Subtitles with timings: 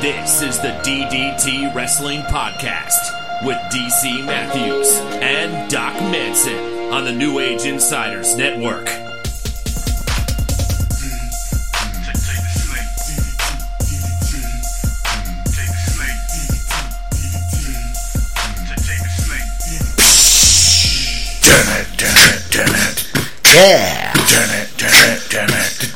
[0.00, 7.38] This is the DDT Wrestling Podcast with DC Matthews and Doc Manson on the New
[7.40, 8.88] Age Insiders Network.
[23.54, 25.88] Yeah, Dun it, dun it, dun it.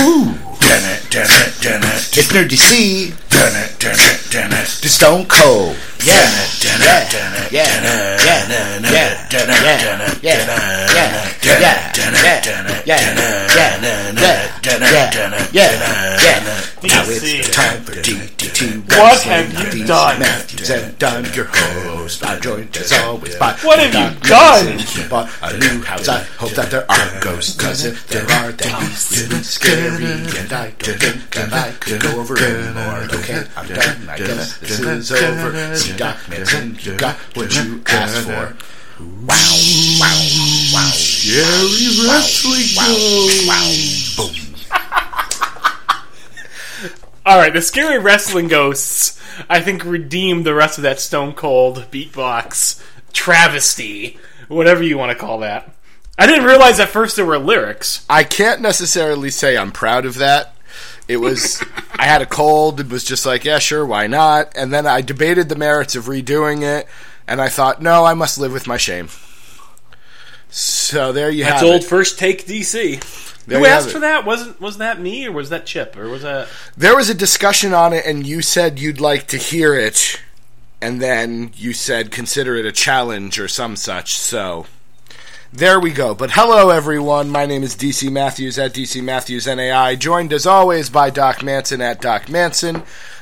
[0.00, 0.24] Ooh.
[0.60, 2.18] Dun it, dun it, dun it.
[2.18, 4.80] it's Nerd DC, Dun it, dun it, dun it.
[4.80, 5.76] the Stone Cold.
[6.00, 6.24] Yeah,
[6.56, 9.76] Dun yeah, it, dun it, yeah, dun it, yeah, dun it, yeah, dun it, yeah,
[9.76, 13.02] dun it, yeah, dun it, yeah, dun it, yeah, dun yeah, it, dun it, yeah,
[13.04, 17.26] dun it, yeah, dun it, yeah, dun it, yeah, dun it, yeah, dun it, yeah.
[17.26, 17.26] dun it.
[17.26, 18.96] Now it's time for DDT.
[18.96, 20.20] What have you done?
[20.20, 22.24] Matthews and I'm your host.
[22.24, 25.10] I'm joined as always by What have you done?
[25.10, 26.08] Bought a new house.
[26.08, 30.04] I hope that there are ghosts, cause if there are, he's really scary.
[30.38, 33.08] And I don't think that I could go over anymore.
[33.12, 34.08] Okay, I'm done.
[34.08, 35.76] I guess this is over.
[35.76, 38.56] See, Doc Manson, you got what you asked for.
[38.98, 39.36] Wow,
[40.00, 40.22] wow,
[40.72, 40.90] wow.
[40.94, 43.66] Scary wrestling wow,
[44.16, 44.45] Boom.
[47.26, 51.86] All right, the scary wrestling ghosts, I think, redeemed the rest of that Stone Cold
[51.90, 52.80] beatbox
[53.12, 55.74] travesty, whatever you want to call that.
[56.16, 58.06] I didn't realize at first there were lyrics.
[58.08, 60.54] I can't necessarily say I'm proud of that.
[61.08, 61.64] It was
[61.98, 62.78] I had a cold.
[62.78, 64.52] It was just like, yeah, sure, why not?
[64.56, 66.86] And then I debated the merits of redoing it,
[67.26, 69.08] and I thought, no, I must live with my shame.
[70.56, 71.52] So there you have it.
[71.52, 71.86] That's have old it.
[71.86, 73.44] first take DC.
[73.44, 74.24] There Who you asked for that?
[74.24, 76.48] Wasn't was that me or was that Chip or was that?
[76.74, 80.18] There was a discussion on it, and you said you'd like to hear it,
[80.80, 84.16] and then you said consider it a challenge or some such.
[84.16, 84.64] So
[85.52, 86.14] there we go.
[86.14, 87.28] But hello, everyone.
[87.28, 91.82] My name is DC Matthews at DC Matthews NAI, joined as always by Doc Manson
[91.82, 92.76] at Doc Manson.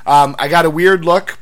[0.06, 1.36] Um, I got a weird look.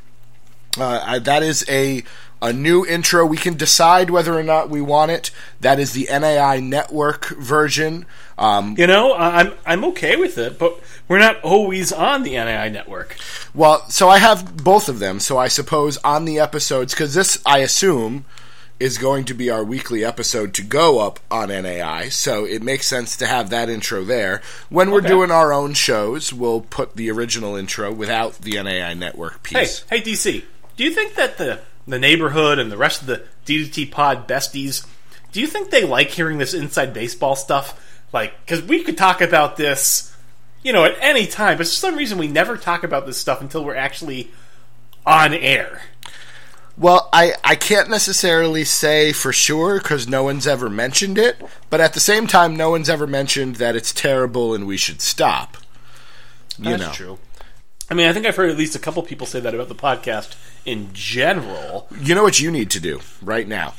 [0.79, 2.03] Uh, I, that is a
[2.43, 3.25] a new intro.
[3.25, 5.31] We can decide whether or not we want it.
[5.61, 8.05] That is the NAI network version.
[8.37, 12.69] Um, You know, I'm I'm okay with it, but we're not always on the NAI
[12.69, 13.17] network.
[13.55, 15.21] Well, so I have both of them.
[15.21, 18.25] So I suppose on the episodes, because this, I assume,
[18.81, 22.09] is going to be our weekly episode to go up on NAI.
[22.09, 24.43] So it makes sense to have that intro there.
[24.71, 25.09] When we're Okay.
[25.09, 29.85] doing our own shows, we'll put the original intro without the NAI network piece.
[29.89, 30.25] Hey, piece.
[30.25, 30.45] hey, DC.
[30.77, 34.87] Do you think that the the neighborhood and the rest of the DDT Pod besties,
[35.33, 37.81] do you think they like hearing this inside baseball stuff?
[38.13, 40.15] Like, because we could talk about this,
[40.63, 43.41] you know, at any time, but for some reason we never talk about this stuff
[43.41, 44.31] until we're actually
[45.07, 45.83] on air.
[46.77, 51.37] Well, I, I can't necessarily say for sure because no one's ever mentioned it,
[51.69, 55.03] but at the same time, no one's ever mentioned that it's terrible and we should
[55.03, 55.59] stop.
[56.59, 56.93] You That's know.
[56.93, 57.19] true.
[57.93, 59.75] I mean, I think I've heard at least a couple people say that about the
[59.75, 61.89] podcast in general.
[62.01, 63.75] You know what you need to do right now?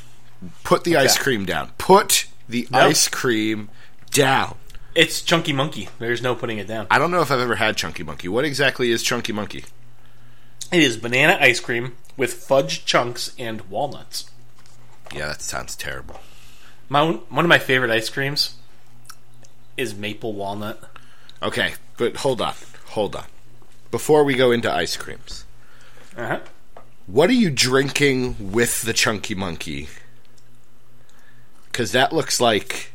[0.62, 1.72] Put the ice cream down.
[1.78, 2.78] Put the No.
[2.78, 3.70] ice cream
[4.12, 4.54] down.
[4.94, 5.88] It's Chunky Monkey.
[5.98, 6.86] There's no putting it down.
[6.92, 8.28] I don't know if I've ever had Chunky Monkey.
[8.28, 9.64] What exactly is Chunky Monkey?
[10.70, 14.30] It is banana ice cream with fudge chunks and walnuts.
[15.12, 16.20] Yeah, that sounds terrible.
[16.88, 18.54] My one of my favorite ice creams
[19.76, 20.80] is maple walnut.
[21.42, 22.54] Okay, but hold on.
[22.90, 23.24] Hold on.
[23.94, 25.44] Before we go into ice creams,
[26.16, 26.40] Uh-huh.
[27.06, 29.88] what are you drinking with the Chunky Monkey?
[31.66, 32.90] Because that looks like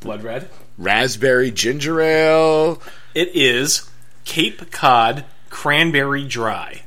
[0.00, 0.48] Blood red.
[0.78, 2.80] raspberry ginger ale.
[3.14, 3.90] It is
[4.24, 6.84] Cape Cod cranberry dry.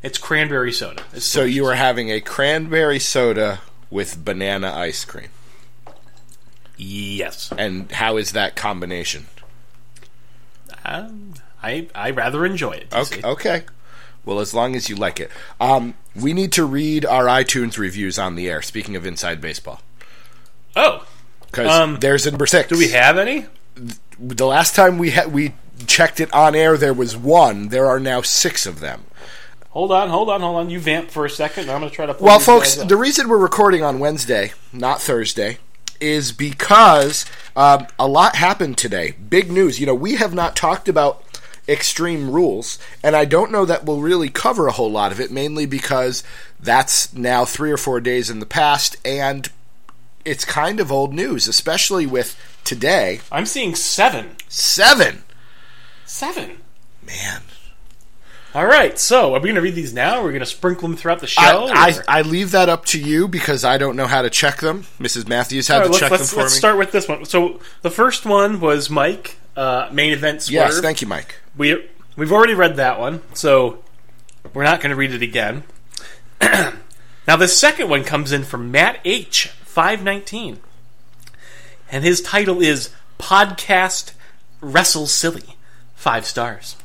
[0.00, 1.02] It's cranberry soda.
[1.12, 3.58] It's So you are having a cranberry soda
[3.90, 5.30] with banana ice cream.
[6.76, 7.52] yes.
[7.58, 9.26] And how is that combination?
[10.84, 12.88] Um, I I rather enjoy it.
[12.94, 13.20] Okay.
[13.22, 13.62] Okay.
[14.24, 15.30] Well, as long as you like it.
[15.60, 18.60] Um, we need to read our iTunes reviews on the air.
[18.60, 19.80] Speaking of inside baseball,
[20.76, 21.06] Oh,
[21.46, 22.68] because Um, there's a number six.
[22.68, 23.46] do we have any?
[24.20, 25.54] the last time we ha- we
[25.86, 26.76] checked it on air?
[26.76, 27.68] There was one.
[27.68, 29.04] There are now six of them.
[29.70, 30.70] Hold on, hold on, hold on.
[30.70, 31.62] You vamp for a second.
[31.64, 32.14] and I'm going to try to.
[32.14, 35.58] Pull Well, folks, the reason we're recording on Wednesday, not Thursday,
[36.00, 37.24] is because
[37.56, 39.12] um, a lot happened today.
[39.28, 39.78] Big news.
[39.78, 41.22] You know, we have not talked about
[41.68, 45.30] extreme rules, and I don't know that we'll really cover a whole lot of it,
[45.30, 46.24] mainly because
[46.58, 49.48] that's now three or four days in the past, and
[50.24, 53.20] it's kind of old news, especially with today.
[53.30, 54.36] I'm seeing seven.
[54.48, 55.24] Seven!
[56.04, 56.58] Seven.
[57.04, 57.42] Man.
[58.54, 58.98] All right.
[58.98, 60.16] So, are we going to read these now?
[60.16, 61.68] Or are we going to sprinkle them throughout the show?
[61.70, 64.58] I, I, I leave that up to you because I don't know how to check
[64.58, 64.84] them.
[64.98, 65.28] Mrs.
[65.28, 66.58] Matthews had right, to let's, check let's, them for let's me.
[66.58, 67.24] start with this one.
[67.24, 70.70] So, the first one was Mike, uh, main event swerve.
[70.70, 71.36] yes, thank you, Mike.
[71.58, 73.82] We we've already read that one, so
[74.54, 75.64] We're not going to read it again.
[76.40, 79.48] now, the second one comes in from Matt H.
[79.64, 80.60] 519.
[81.90, 84.12] And his title is Podcast
[84.60, 85.56] Wrestle Silly.
[85.94, 86.76] Five stars.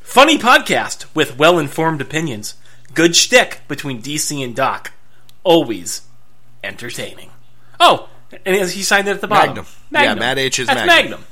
[0.00, 2.54] Funny podcast with well informed opinions.
[2.94, 4.92] Good shtick between DC and Doc.
[5.44, 6.02] Always
[6.64, 7.30] entertaining.
[7.78, 8.08] Oh,
[8.44, 9.54] and he signed it at the bottom.
[9.54, 9.66] Magnum.
[9.92, 11.20] Yeah, Matt H is That's Magnum.
[11.20, 11.24] Magnum.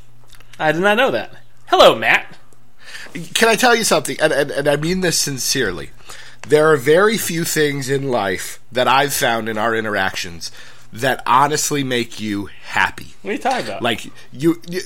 [0.58, 1.32] I did not know that.
[1.66, 2.37] Hello, Matt.
[3.34, 4.16] Can I tell you something?
[4.20, 5.90] And, and, and I mean this sincerely.
[6.46, 10.50] There are very few things in life that I've found in our interactions
[10.92, 13.14] that honestly make you happy.
[13.22, 13.82] What are you talking about?
[13.82, 14.80] Like you, you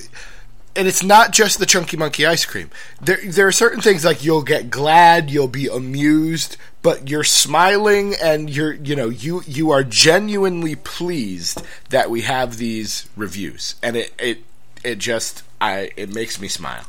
[0.75, 2.70] and it's not just the chunky monkey ice cream.
[3.00, 8.14] There, there are certain things like you'll get glad, you'll be amused, but you're smiling
[8.23, 13.97] and you're, you know, you you are genuinely pleased that we have these reviews, and
[13.97, 14.44] it it
[14.84, 16.84] it just I it makes me smile.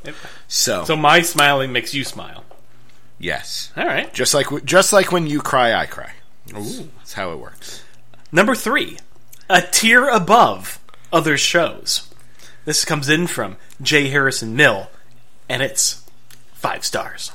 [0.47, 2.43] So, so my smiling makes you smile.
[3.19, 4.13] yes, All right.
[4.13, 6.11] just like just like when you cry, I cry.
[6.57, 7.83] Ooh, that's how it works.
[8.31, 8.97] Number three,
[9.49, 10.79] a tier above
[11.11, 12.09] other shows.
[12.65, 14.09] This comes in from J.
[14.09, 14.89] Harrison Mill,
[15.49, 16.03] and it's
[16.53, 17.31] five stars.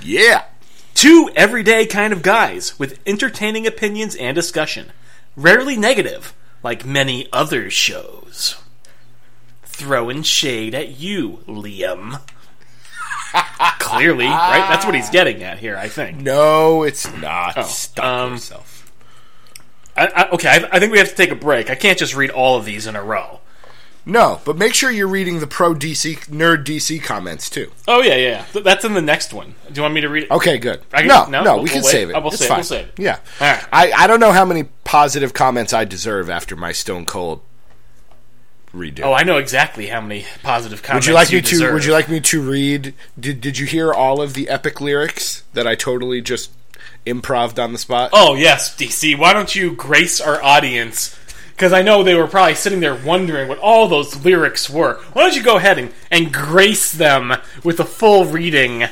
[0.00, 0.44] Yeah.
[0.94, 4.92] Two everyday kind of guys with entertaining opinions and discussion,
[5.36, 8.56] rarely negative, like many other shows.
[9.76, 12.20] Throwing shade at you, Liam.
[13.80, 14.66] Clearly, right?
[14.68, 16.18] That's what he's getting at here, I think.
[16.18, 17.66] No, it's not.
[17.66, 18.92] Stop um, yourself.
[19.96, 21.70] I, I, okay, I, I think we have to take a break.
[21.70, 23.40] I can't just read all of these in a row.
[24.06, 27.70] No, but make sure you're reading the pro DC nerd DC comments too.
[27.88, 28.44] Oh yeah, yeah, yeah.
[28.52, 29.54] Th- That's in the next one.
[29.66, 30.30] Do you want me to read it?
[30.30, 30.82] Okay, good.
[30.92, 31.90] I can- no, no, no, we'll- can we'll wait.
[31.90, 32.14] save it.
[32.14, 32.58] I will It's save- fine.
[32.58, 32.94] we'll save it.
[32.98, 33.18] Yeah.
[33.40, 33.64] All right.
[33.72, 37.40] I, I don't know how many positive comments I deserve after my Stone Cold
[38.74, 39.00] redo.
[39.02, 41.48] Oh, I know exactly how many positive would comments you like me to?
[41.48, 41.74] deserve.
[41.74, 42.94] Would you like me to read?
[43.18, 46.50] Did Did you hear all of the epic lyrics that I totally just
[47.06, 48.10] improved on the spot?
[48.12, 49.18] Oh yes, DC.
[49.18, 51.18] Why don't you grace our audience?
[51.50, 55.00] Because I know they were probably sitting there wondering what all those lyrics were.
[55.12, 58.84] Why don't you go ahead and, and grace them with a full reading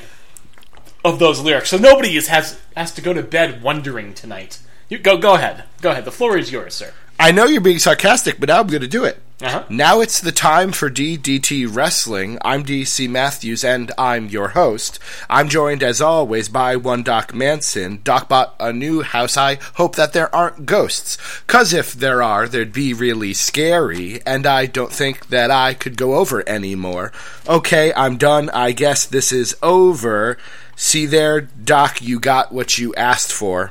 [1.05, 4.61] of those lyrics, so nobody is, has has to go to bed wondering tonight.
[4.89, 5.65] You go go ahead.
[5.81, 6.05] Go ahead.
[6.05, 6.93] The floor is yours, sir.
[7.23, 9.23] I know you're being sarcastic, but now I'm going to do it.
[9.41, 9.65] Uh-huh.
[9.69, 12.37] Now it's the time for DDT Wrestling.
[12.45, 14.99] I'm DC Matthews, and I'm your host.
[15.31, 18.01] I'm joined, as always, by one Doc Manson.
[18.03, 19.37] Doc bought a new house.
[19.37, 21.17] I hope that there aren't ghosts,
[21.47, 25.97] cause if there are, they'd be really scary, and I don't think that I could
[25.97, 27.13] go over anymore.
[27.49, 28.51] Okay, I'm done.
[28.51, 30.39] I guess this is over.
[30.75, 33.71] See there, Doc, you got what you asked for.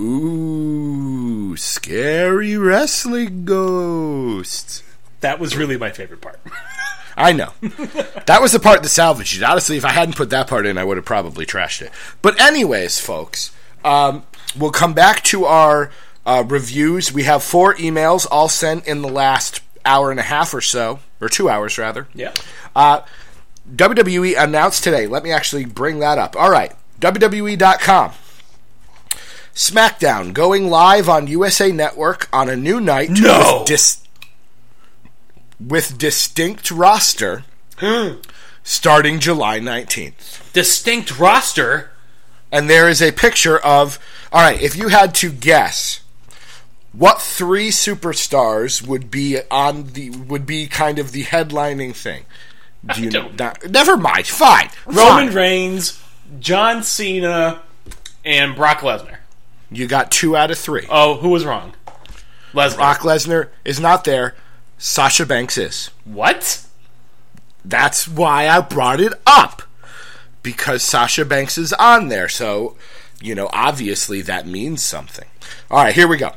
[0.00, 4.82] Ooh, scary wrestling ghosts.
[5.20, 6.40] That was really my favorite part.
[7.16, 7.52] I know.
[8.26, 9.42] that was the part that salvaged it.
[9.44, 11.92] Honestly, if I hadn't put that part in, I would have probably trashed it.
[12.22, 13.54] But, anyways, folks,
[13.84, 14.24] um,
[14.58, 15.90] we'll come back to our
[16.26, 17.12] uh, reviews.
[17.12, 20.98] We have four emails all sent in the last hour and a half or so,
[21.20, 22.08] or two hours rather.
[22.14, 22.32] yeah.
[22.74, 23.02] Uh,
[23.72, 25.06] WWE announced today.
[25.06, 26.34] Let me actually bring that up.
[26.36, 28.12] All right, WWE.com.
[29.54, 33.58] SmackDown going live on USA Network on a new night No.
[33.60, 33.98] with, dis-
[35.64, 37.44] with distinct roster
[38.64, 40.52] starting July 19th.
[40.52, 41.90] Distinct roster.
[42.50, 43.98] And there is a picture of
[44.32, 46.00] All right, if you had to guess
[46.92, 52.24] what three superstars would be on the would be kind of the headlining thing?
[52.94, 54.26] Do you don't- not- never mind.
[54.26, 54.70] Fine.
[54.86, 55.34] Roman Fine.
[55.34, 56.00] Reigns,
[56.38, 57.62] John Cena,
[58.24, 59.16] and Brock Lesnar.
[59.70, 60.86] You got two out of three.
[60.88, 61.74] Oh, who was wrong?
[62.52, 62.76] Lesnar.
[62.76, 64.34] Brock Lesnar is not there.
[64.78, 65.90] Sasha Banks is.
[66.04, 66.64] What?
[67.64, 69.62] That's why I brought it up.
[70.42, 72.28] Because Sasha Banks is on there.
[72.28, 72.76] So,
[73.20, 75.28] you know, obviously that means something.
[75.70, 76.32] All right, here we go.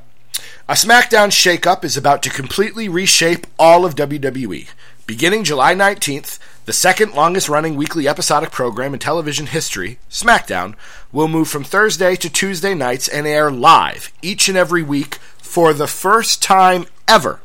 [0.69, 4.67] A SmackDown shakeup is about to completely reshape all of WWE.
[5.05, 10.75] Beginning July 19th, the second longest running weekly episodic program in television history, SmackDown,
[11.13, 15.71] will move from Thursday to Tuesday nights and air live each and every week for
[15.71, 17.39] the first time ever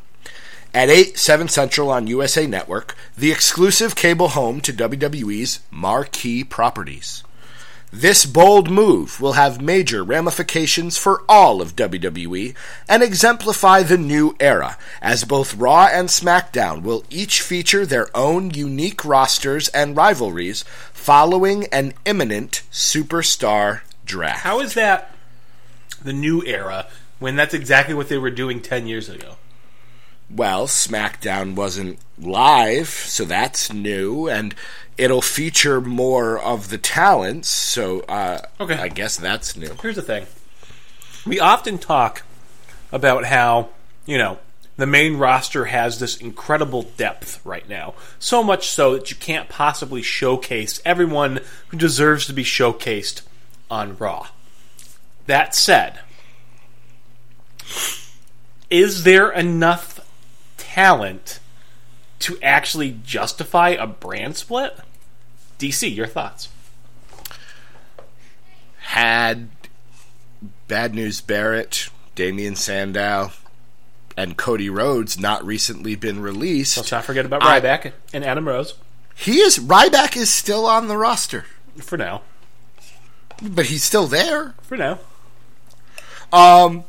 [0.73, 7.23] at 8, 7 Central on USA Network, the exclusive cable home to WWE's marquee properties.
[7.95, 12.55] This bold move will have major ramifications for all of WWE
[12.89, 18.49] and exemplify the new era, as both Raw and SmackDown will each feature their own
[18.49, 24.39] unique rosters and rivalries following an imminent superstar draft.
[24.39, 25.13] How is that
[26.03, 26.87] the new era
[27.19, 29.35] when that's exactly what they were doing 10 years ago?
[30.31, 34.55] Well, SmackDown wasn't live, so that's new, and
[34.97, 37.49] it'll feature more of the talents.
[37.49, 38.75] So, uh, Okay.
[38.75, 39.75] I guess that's new.
[39.81, 40.27] Here's the thing.
[41.25, 42.23] We often talk
[42.91, 43.69] about how,
[44.05, 44.39] you know,
[44.75, 47.93] the main roster has this incredible depth right now.
[48.19, 53.21] So much so that you can't possibly showcase everyone who deserves to be showcased
[53.69, 54.27] on Raw.
[55.27, 55.99] That said,
[58.69, 59.99] is there enough
[60.57, 61.39] talent
[62.23, 64.77] to actually justify a brand split?
[65.59, 66.49] DC, your thoughts?
[68.79, 69.49] Had
[70.67, 73.31] Bad News Barrett, Damien Sandow,
[74.17, 78.47] and Cody Rhodes not recently been released, Let's not forget about I- Ryback and Adam
[78.47, 78.75] Rose
[79.15, 81.45] he is Ryback is still on the roster,
[81.81, 82.21] for now.
[83.41, 84.55] but he's still there.
[84.63, 84.99] For now.
[86.31, 86.85] Um,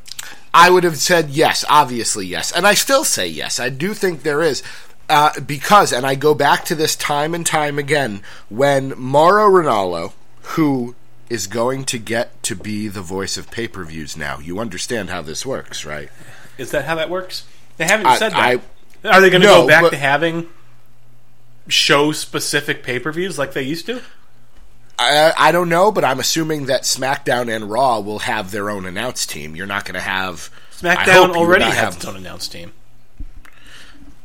[0.54, 3.60] I would have said yes, obviously yes, and I still say yes.
[3.60, 4.62] I do think there is.
[5.08, 10.12] Uh, because, and I go back to this time and time again, when Mauro Ranallo,
[10.42, 10.94] who
[11.28, 15.10] is going to get to be the voice of pay per views now, you understand
[15.10, 16.08] how this works, right?
[16.56, 17.44] Is that how that works?
[17.76, 18.60] They haven't I- said that.
[19.04, 20.48] I- Are they going to No, go back but- to having
[21.68, 24.00] show specific pay per views like they used to?
[24.98, 28.86] I, I don't know, but I'm assuming that SmackDown and Raw will have their own
[28.86, 29.56] announce team.
[29.56, 32.72] You're not going to have SmackDown already has have- its own announce team.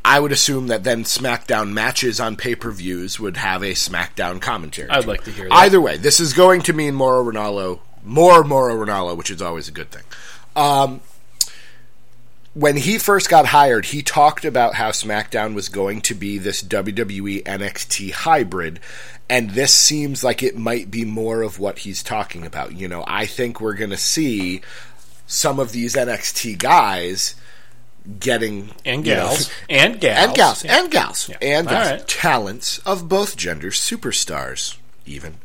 [0.03, 4.41] I would assume that then SmackDown matches on pay per views would have a SmackDown
[4.41, 4.89] commentary.
[4.89, 5.53] I'd like to hear that.
[5.53, 9.67] Either way, this is going to mean Mauro Ranallo, more Mauro Ranallo, which is always
[9.67, 10.03] a good thing.
[10.55, 11.01] Um,
[12.53, 16.63] when he first got hired, he talked about how SmackDown was going to be this
[16.63, 18.79] WWE NXT hybrid,
[19.29, 22.75] and this seems like it might be more of what he's talking about.
[22.75, 24.61] You know, I think we're going to see
[25.27, 27.35] some of these NXT guys
[28.19, 29.51] getting And you know, gals.
[29.69, 30.17] and gals.
[30.27, 30.79] and gals Yeah.
[30.79, 31.37] and gals Yeah.
[31.41, 31.87] and gals.
[31.91, 32.07] right.
[32.07, 35.35] talents of both genders, superstars even.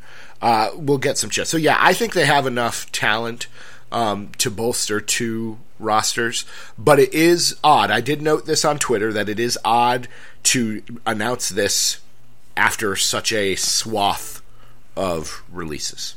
[0.43, 1.49] Uh, will get some chance.
[1.49, 3.47] So yeah, I think they have enough talent
[3.91, 6.45] um, to bolster two rosters.
[6.79, 7.91] But it is odd.
[7.91, 10.07] I did note this on Twitter that it is odd
[10.45, 12.01] to announce this
[12.57, 14.43] after such a swath
[14.97, 16.15] of releases.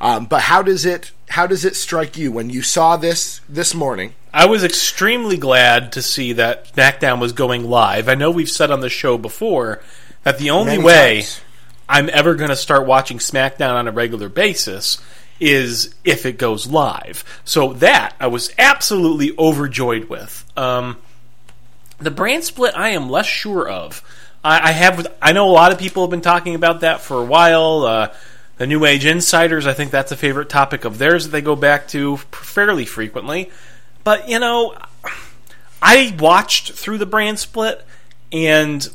[0.00, 3.74] Um, but how does it how does it strike you when you saw this this
[3.74, 4.14] morning?
[4.32, 8.08] I was extremely glad to see that SmackDown was going live.
[8.08, 9.82] I know we've said on the show before
[10.22, 11.40] that the only Many way times.
[11.88, 14.98] I'm ever going to start watching SmackDown on a regular basis
[15.40, 17.24] is if it goes live.
[17.44, 20.44] So that I was absolutely overjoyed with.
[20.56, 20.98] Um,
[21.98, 24.04] the brand split, I am less sure of.
[24.44, 27.20] I, I have, I know a lot of people have been talking about that for
[27.20, 27.82] a while.
[27.82, 28.14] Uh,
[28.58, 31.56] the New Age Insiders, I think that's a favorite topic of theirs that they go
[31.56, 33.50] back to fairly frequently.
[34.04, 34.76] But you know,
[35.82, 37.84] I watched through the brand split,
[38.32, 38.88] and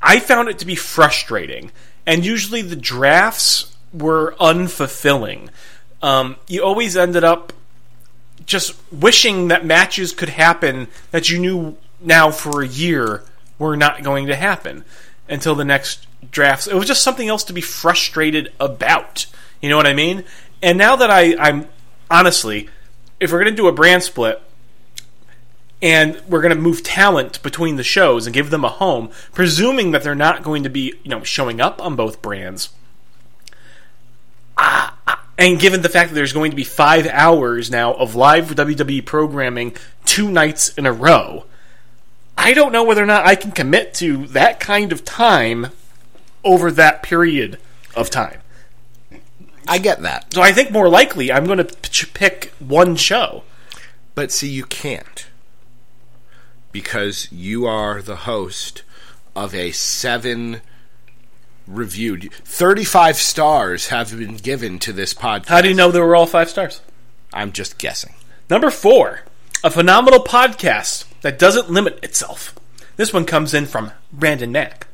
[0.00, 1.70] I found it to be frustrating.
[2.06, 5.50] And usually the drafts were unfulfilling.
[6.02, 7.52] Um, you always ended up
[8.44, 13.22] just wishing that matches could happen that you knew now for a year
[13.58, 14.84] were not going to happen
[15.28, 16.66] until the next drafts.
[16.66, 19.26] It was just something else to be frustrated about.
[19.60, 20.24] You know what I mean?
[20.60, 21.68] And now that I, I'm
[22.10, 22.68] honestly,
[23.22, 24.42] if we're going to do a brand split,
[25.80, 29.92] and we're going to move talent between the shows and give them a home, presuming
[29.92, 32.70] that they're not going to be, you know, showing up on both brands.
[34.58, 38.16] Ah, ah, and given the fact that there's going to be five hours now of
[38.16, 41.44] live WWE programming two nights in a row,
[42.36, 45.68] I don't know whether or not I can commit to that kind of time
[46.42, 47.58] over that period
[47.94, 48.41] of time.
[49.68, 50.32] I get that.
[50.32, 53.44] So I think more likely I'm going to p- pick one show.
[54.14, 55.26] But see, you can't.
[56.72, 58.82] Because you are the host
[59.36, 60.60] of a seven
[61.66, 62.32] reviewed.
[62.32, 65.46] 35 stars have been given to this podcast.
[65.48, 66.80] How do you know they were all five stars?
[67.32, 68.14] I'm just guessing.
[68.50, 69.22] Number four,
[69.64, 72.54] a phenomenal podcast that doesn't limit itself.
[72.96, 74.86] This one comes in from Brandon Mack.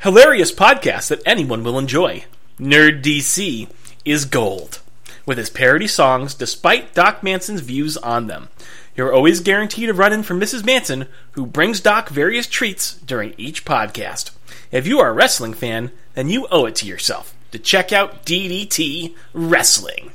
[0.00, 2.24] Hilarious podcast that anyone will enjoy.
[2.58, 3.68] Nerd DC
[4.04, 4.80] is gold.
[5.26, 8.48] With his parody songs, despite Doc Manson's views on them.
[8.96, 10.64] You're always guaranteed a run in from Mrs.
[10.64, 14.30] Manson, who brings Doc various treats during each podcast.
[14.72, 18.24] If you are a wrestling fan, then you owe it to yourself to check out
[18.24, 20.12] DDT Wrestling.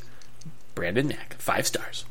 [0.76, 2.06] Brandon Mack, five stars.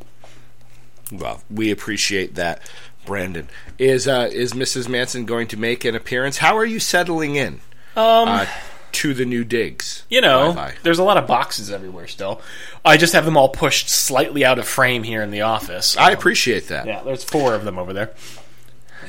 [1.10, 2.62] Well, we appreciate that,
[3.04, 3.48] Brandon.
[3.78, 4.88] Is uh, is Mrs.
[4.88, 6.38] Manson going to make an appearance?
[6.38, 7.54] How are you settling in
[7.96, 8.46] Um, uh,
[8.92, 10.04] to the new digs?
[10.08, 10.74] you know, Bye-bye.
[10.82, 12.40] there's a lot of boxes everywhere still.
[12.84, 15.96] I just have them all pushed slightly out of frame here in the office.
[15.96, 16.86] I appreciate that.
[16.86, 18.10] Yeah, there's four of them over there.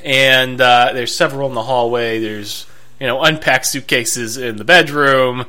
[0.04, 2.20] and uh, there's several in the hallway.
[2.20, 2.66] There's
[3.00, 5.46] you know unpacked suitcases in the bedroom.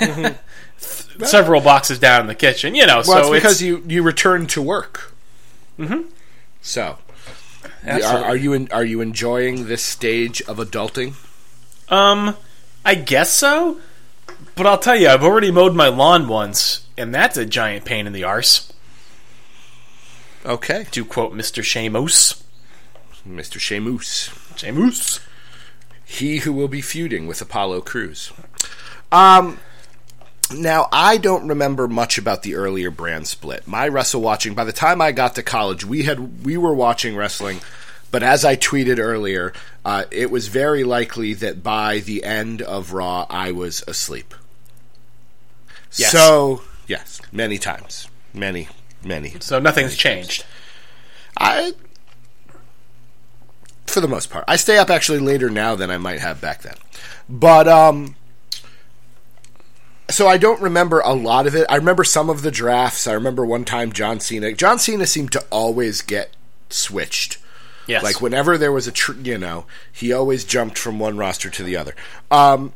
[0.78, 2.74] several boxes down in the kitchen.
[2.74, 3.10] You know, Mm-hmm.
[3.10, 5.12] Well, so it's because it's, you you return to work.
[5.78, 6.08] Mm-hmm.
[6.62, 6.98] So,
[7.86, 11.14] are, are you in, are you enjoying this stage of adulting?
[11.88, 12.36] Um,
[12.86, 13.78] I guess so.
[14.54, 18.06] But I'll tell you, I've already mowed my lawn once, and that's a giant pain
[18.06, 18.72] in the arse.
[20.46, 21.62] Okay, To quote Mr.
[21.62, 22.42] Sheamus.
[23.28, 23.58] Mr.
[23.58, 25.18] Sheamus, Sheamus.
[26.04, 28.32] he who will be feuding with Apollo Crews.
[29.12, 29.58] Um.
[30.54, 33.66] Now, I don't remember much about the earlier brand split.
[33.66, 37.16] My wrestle watching, by the time I got to college, we had we were watching
[37.16, 37.58] wrestling,
[38.10, 39.52] but as I tweeted earlier,
[39.84, 44.34] uh, it was very likely that by the end of Raw, I was asleep.
[45.96, 46.12] Yes.
[46.12, 48.68] So, yes, many times, many,
[49.04, 49.36] many.
[49.40, 50.44] So nothing's changed.
[51.38, 51.74] I,
[53.86, 56.62] for the most part, I stay up actually later now than I might have back
[56.62, 56.76] then.
[57.28, 58.14] But um,
[60.08, 61.66] so I don't remember a lot of it.
[61.68, 63.06] I remember some of the drafts.
[63.06, 64.52] I remember one time John Cena.
[64.52, 66.30] John Cena seemed to always get
[66.68, 67.38] switched.
[67.86, 68.02] Yes.
[68.02, 71.62] Like whenever there was a, tr- you know, he always jumped from one roster to
[71.62, 71.94] the other.
[72.30, 72.72] Um,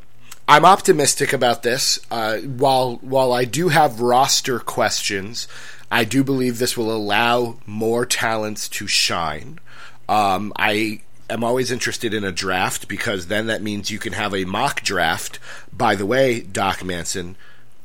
[0.48, 2.00] I'm optimistic about this.
[2.10, 5.46] Uh, while while I do have roster questions,
[5.92, 9.60] I do believe this will allow more talents to shine.
[10.08, 14.34] Um, I am always interested in a draft because then that means you can have
[14.34, 15.38] a mock draft.
[15.72, 17.36] By the way, Doc Manson,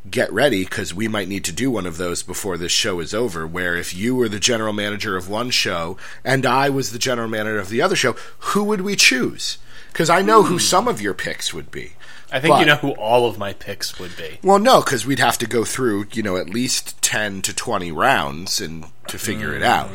[0.09, 3.13] get ready because we might need to do one of those before this show is
[3.13, 3.45] over.
[3.47, 7.27] Where if you were the general manager of one show and I was the general
[7.27, 9.57] manager of the other show, who would we choose?
[9.91, 11.93] Because I know who some of your picks would be.
[12.31, 14.39] I think you know who all of my picks would be.
[14.43, 17.91] Well, no, because we'd have to go through, you know, at least ten to twenty
[17.91, 19.89] rounds and to figure it out.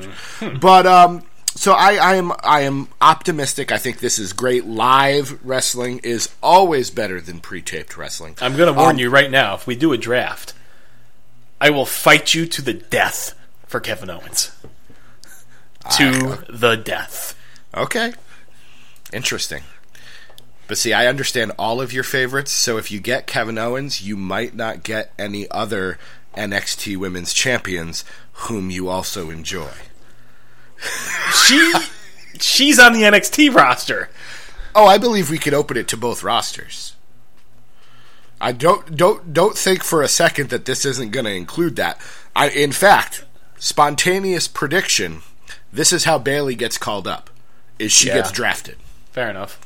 [0.61, 1.23] But um,
[1.61, 3.71] so I, I am I am optimistic.
[3.71, 4.65] I think this is great.
[4.65, 8.35] Live wrestling is always better than pre-taped wrestling.
[8.41, 9.57] I'm going to warn Um, you right now.
[9.57, 10.55] If we do a draft,
[11.61, 13.35] I will fight you to the death
[13.67, 14.53] for Kevin Owens.
[15.99, 17.39] To the death.
[17.77, 18.15] Okay,
[19.13, 19.65] interesting.
[20.67, 22.53] But see, I understand all of your favorites.
[22.53, 25.99] So if you get Kevin Owens, you might not get any other
[26.39, 29.69] NXT Women's Champions whom you also enjoy.
[31.47, 31.73] She,
[32.39, 34.09] she's on the NXT roster.
[34.75, 36.95] Oh, I believe we could open it to both rosters.
[38.41, 42.01] I don't don't don't think for a second that this isn't going to include that.
[42.35, 43.25] I, in fact,
[43.59, 45.21] spontaneous prediction:
[45.73, 47.29] this is how Bayley gets called up.
[47.79, 48.15] Is she Yeah.
[48.17, 48.77] gets drafted?
[49.13, 49.61] Fair enough.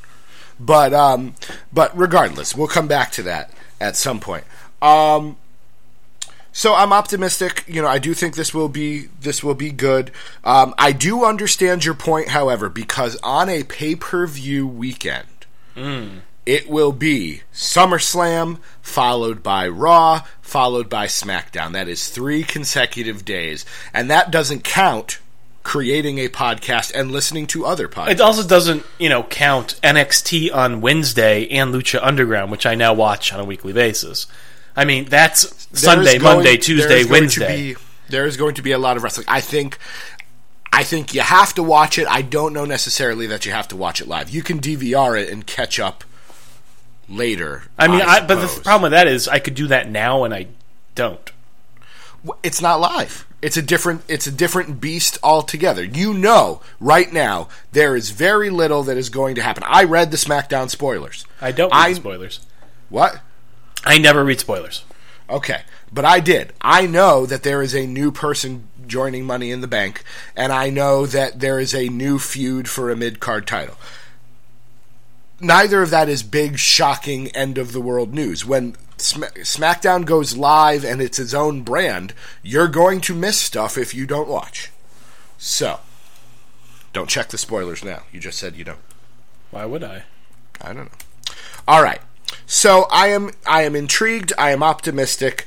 [0.59, 1.35] But um,
[1.71, 4.43] but regardless, we'll come back to that at some point.
[4.81, 5.37] Um,
[6.55, 7.65] so I'm optimistic.
[7.67, 10.09] You know, I do think this will be this will be good.
[10.45, 15.27] Um, I do understand your point, however, because on a pay per view weekend,
[16.45, 21.73] it will be SummerSlam followed by Raw followed by SmackDown.
[21.73, 25.19] That is three consecutive days, and that doesn't count
[25.63, 28.11] creating a podcast and listening to other podcasts.
[28.11, 32.93] It also doesn't, you know, count NXT on Wednesday and Lucha Underground, which I now
[32.93, 34.27] watch on a weekly basis.
[34.75, 37.73] I mean, that's Sunday, going- Monday, Tuesday, there's going Wednesday.
[37.73, 39.25] To be, there is going to be a lot of wrestling.
[39.29, 39.77] I think.
[40.73, 42.05] I think you have to watch it.
[42.05, 44.29] I don't know necessarily that you have to watch it live.
[44.29, 46.03] You can DVR it and catch up
[47.07, 47.63] later.
[47.77, 50.33] I mean, I, but the problem with that is I could do that now and
[50.33, 50.47] I
[50.93, 51.31] don't.
[52.43, 53.25] it's not live.
[53.41, 55.83] It's a different it's a different beast altogether.
[55.83, 59.63] You know right now there is very little that is going to happen.
[59.65, 61.25] I read the SmackDown spoilers.
[61.39, 62.39] I don't read I- the spoilers.
[62.89, 63.21] What?
[63.85, 64.83] I never read spoilers.
[65.29, 66.53] Okay, but I did.
[66.61, 70.03] I know that there is a new person joining Money in the Bank,
[70.35, 73.75] and I know that there is a new feud for a mid card title.
[75.39, 78.45] Neither of that is big, shocking, end of the world news.
[78.45, 83.77] When Sm- SmackDown goes live and it's its own brand, you're going to miss stuff
[83.77, 84.71] if you don't watch.
[85.37, 85.79] So,
[86.93, 88.03] don't check the spoilers now.
[88.13, 88.79] You just said you don't.
[89.51, 90.03] Why would I?
[90.61, 91.33] I don't know.
[91.67, 91.99] All right.
[92.47, 94.31] So I am I am intrigued.
[94.37, 95.45] I am optimistic.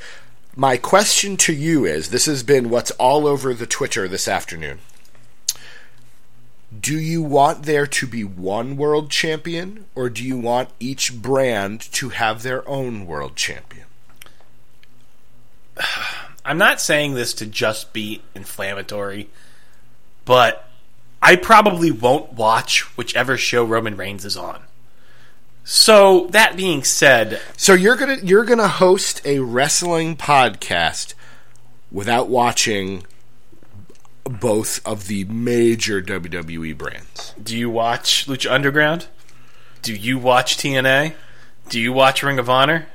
[0.57, 4.81] My question to you is: This has been what's all over the Twitter this afternoon.
[6.79, 11.81] Do you want there to be one world champion, or do you want each brand
[11.93, 13.87] to have their own world champion?
[16.45, 19.29] I'm not saying this to just be inflammatory,
[20.25, 20.69] but
[21.21, 24.63] I probably won't watch whichever show Roman Reigns is on.
[25.71, 31.13] So that being said, So you're gonna you're gonna host a wrestling podcast
[31.93, 33.05] without watching
[34.25, 37.35] both of the major WWE brands.
[37.43, 39.09] Do you watch Lucha Underground?
[39.83, 41.13] Do you watch TNA?
[41.69, 42.87] Do you watch Ring of Honor?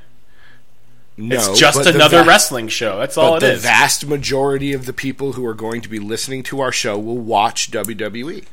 [1.16, 2.98] No, It's just another va- wrestling show.
[2.98, 3.62] That's all But it the is.
[3.62, 7.18] vast majority of the people who are going to be listening to our show will
[7.18, 8.46] watch WWE.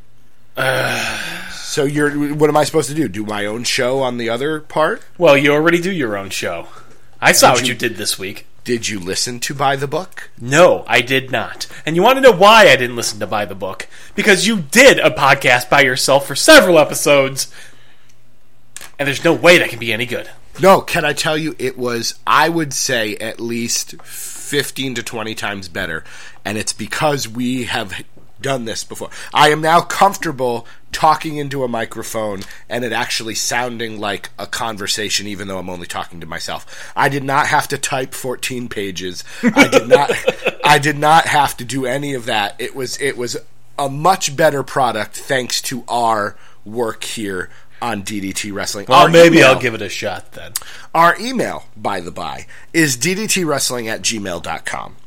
[1.54, 3.08] So you're what am I supposed to do?
[3.08, 5.04] Do my own show on the other part?
[5.18, 6.68] well, you already do your own show.
[7.22, 8.46] I saw what you- you did this week.
[8.64, 10.30] Did you listen to Buy the Book?
[10.40, 11.66] No, I did not.
[11.86, 13.88] And you want to know why I didn't listen to Buy the Book?
[14.14, 17.48] Because you did a podcast by yourself for several episodes,
[19.00, 20.30] and there's no way that can be any good.
[20.60, 25.34] No, can I tell you it was I would say at least 15 to 20
[25.34, 26.04] times better
[26.44, 28.04] and it's because we have
[28.42, 29.10] done this before.
[29.34, 35.26] I am now comfortable talking into a microphone and it actually sounding like a conversation
[35.28, 36.92] even though I'm only talking to myself.
[36.96, 39.24] I did not have to type 14 pages.
[39.44, 40.12] I did not
[40.66, 42.56] I did not have to do any of that.
[42.60, 43.38] It was it was
[43.80, 47.50] a much better product thanks to our work here
[47.82, 48.86] on DDT Wrestling.
[48.88, 50.52] Well, Our maybe email- I'll give it a shot then.
[50.94, 54.98] our email, by the by, is ddtwrestling at gmail.com.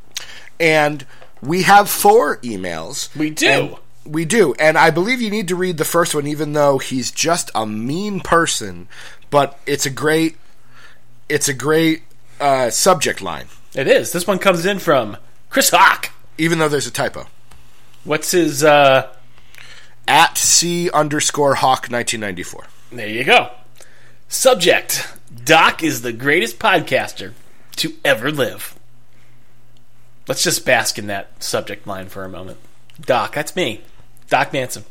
[0.58, 1.06] And
[1.44, 3.14] we have four emails.
[3.16, 3.78] We do.
[4.04, 4.54] We do.
[4.58, 7.64] And I believe you need to read the first one, even though he's just a
[7.66, 8.88] mean person.
[9.30, 10.36] But it's a great,
[11.28, 12.02] it's a great
[12.40, 14.12] uh, subject line, It is.
[14.12, 15.16] This one comes in from
[15.50, 16.10] Chris Hawk.
[16.36, 17.26] even though there's a typo.
[18.04, 19.10] What's his, uh,
[20.06, 22.66] At C underscore Hawk 1994.
[22.92, 23.50] there you go.
[24.28, 25.08] Subject
[25.44, 27.32] Doc is the greatest podcaster
[27.76, 28.78] to ever live.
[30.26, 32.58] Let's just bask in that subject line for a moment.
[33.00, 33.82] Doc, that's me.
[34.28, 34.84] Doc Manson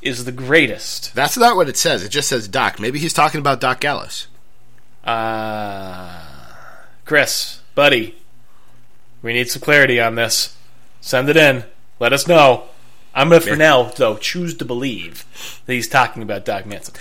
[0.00, 1.14] is the greatest.
[1.14, 2.02] That's not what it says.
[2.02, 2.78] It just says Doc.
[2.78, 4.28] Maybe he's talking about Doc Gallows.
[5.02, 6.20] Uh,
[7.04, 8.16] Chris, buddy,
[9.22, 10.56] we need some clarity on this.
[11.00, 11.64] Send it in.
[12.00, 12.64] Let us know.
[13.14, 15.24] I'm going to, for now, though, choose to believe
[15.66, 16.94] that he's talking about Doc Manson.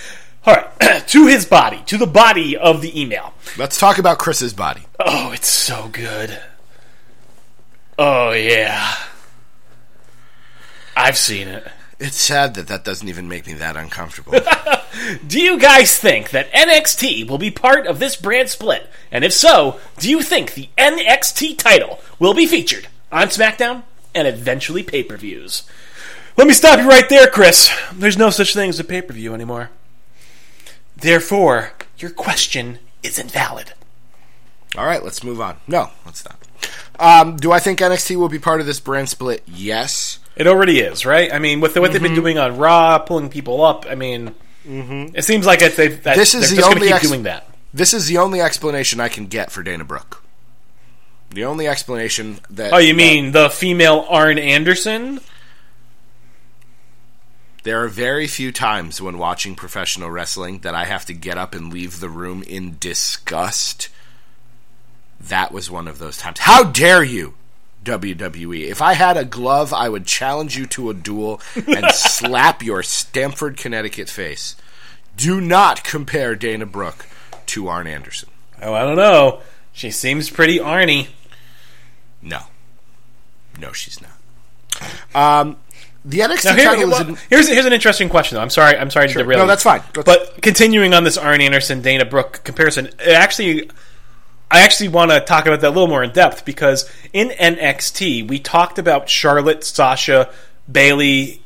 [0.46, 3.34] All right, to his body, to the body of the email.
[3.58, 4.84] Let's talk about Chris's body.
[5.00, 6.38] Oh, it's so good.
[7.97, 8.95] Oh, yeah.
[10.95, 11.67] I've seen it.
[11.99, 14.34] It's sad that that doesn't even make me that uncomfortable.
[15.27, 18.89] Do you guys think that NXT will be part of this brand split?
[19.12, 24.27] And if so, do you think the NXT title will be featured on SmackDown and
[24.27, 25.63] eventually pay per views?
[26.38, 27.71] Let me stop you right there, Chris.
[27.93, 29.69] There's no such thing as a pay per view anymore.
[30.95, 33.73] Therefore, your question isn't valid.
[34.75, 35.58] All right, let's move on.
[35.67, 36.38] No, let's not.
[36.99, 39.43] Um, do I think NXT will be part of this brand split?
[39.47, 40.19] Yes.
[40.36, 41.32] It already is, right?
[41.34, 44.34] I mean, with the, what they've been doing on Raw, pulling people up, I mean,
[44.65, 45.15] mm-hmm.
[45.15, 47.08] it seems like it's, they've, that, This is they're the just going to only ex-
[47.08, 47.47] doing that.
[47.73, 50.23] This is the only explanation I can get for Dana Brooke.
[51.32, 55.19] The only explanation that Oh, you mean the female Arn Anderson?
[57.63, 61.56] there are very few times when watching professional wrestling that I have to get up
[61.56, 63.89] and leave the room in disgust.
[65.30, 66.40] That was one of those times.
[66.40, 67.34] How dare you,
[67.86, 68.68] WWE?
[68.70, 72.84] If I had a glove, I would challenge you to a duel and slap your
[72.84, 74.56] Stamford, Connecticut face.
[75.16, 77.06] Do not compare Dana Brooke
[77.48, 78.30] to Arn Anderson.
[78.62, 79.42] Oh, I don't know.
[79.72, 81.08] She seems pretty Arnie.
[82.22, 82.40] No.
[83.60, 84.12] No, she's not.
[85.14, 85.58] Um,
[86.06, 88.36] the NXT Now, here- title well, in, here's here's an interesting question.
[88.36, 88.42] though.
[88.42, 88.78] I'm sorry.
[88.78, 89.38] I'm sorry to derail.
[89.38, 89.48] No, you.
[89.48, 89.82] that's fine.
[89.96, 93.70] Let's- But continuing on this Arn Anderson Dana Brooke comparison, it actually,
[94.54, 98.28] I actually want to talk about that a little more in depth because in NXT
[98.30, 100.32] we talked about Charlotte, Sasha,
[100.72, 101.42] Bayley,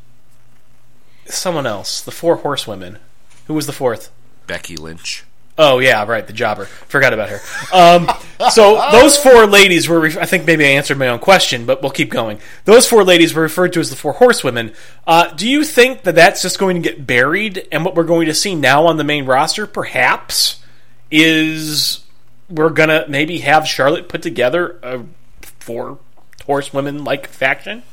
[1.25, 2.99] someone else, the four horsewomen.
[3.45, 4.11] Who was the fourth?
[4.45, 5.23] Becky Lynch.
[5.57, 6.65] Oh yeah, right, the jobber.
[6.65, 7.39] Forgot about her.
[7.71, 8.11] Um,
[8.51, 10.01] so those four ladies were.
[10.01, 12.39] Re- I think maybe I answered my own question, but we'll keep going.
[12.65, 14.73] Those four ladies were referred to as the four horsewomen.
[15.07, 18.27] Uh, do you think that that's just going to get buried, and what we're going
[18.27, 20.61] to see now on the main roster, perhaps,
[21.09, 22.03] is
[22.49, 25.03] we're gonna maybe have Charlotte put together a
[25.41, 25.99] four
[26.45, 27.83] horsewomen like faction?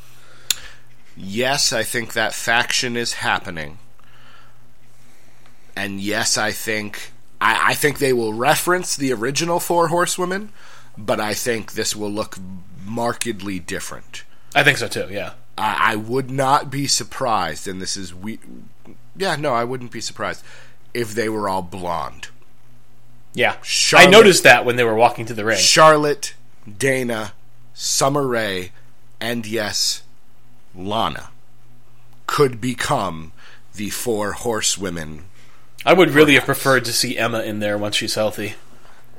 [1.16, 3.78] Yes, I think that faction is happening.
[5.76, 10.50] And yes, I think I, I think they will reference the original Four Horsewomen,
[10.96, 12.38] but I think this will look
[12.84, 14.24] markedly different.
[14.54, 15.08] I think so too.
[15.10, 15.34] Yeah.
[15.58, 18.38] I, I would not be surprised, and this is we.
[19.16, 20.42] Yeah, no, I wouldn't be surprised
[20.92, 22.28] if they were all blonde.
[23.34, 25.58] Yeah, Charlotte- I noticed that when they were walking to the ring.
[25.58, 26.34] Charlotte,
[26.78, 27.32] Dana,
[27.74, 28.70] Summer Rae,
[29.20, 30.02] and yes,
[30.74, 31.30] Lana
[32.26, 33.32] could become
[33.74, 35.24] the four horsewomen.
[35.84, 38.54] I would really have preferred to see Emma in there once she's healthy.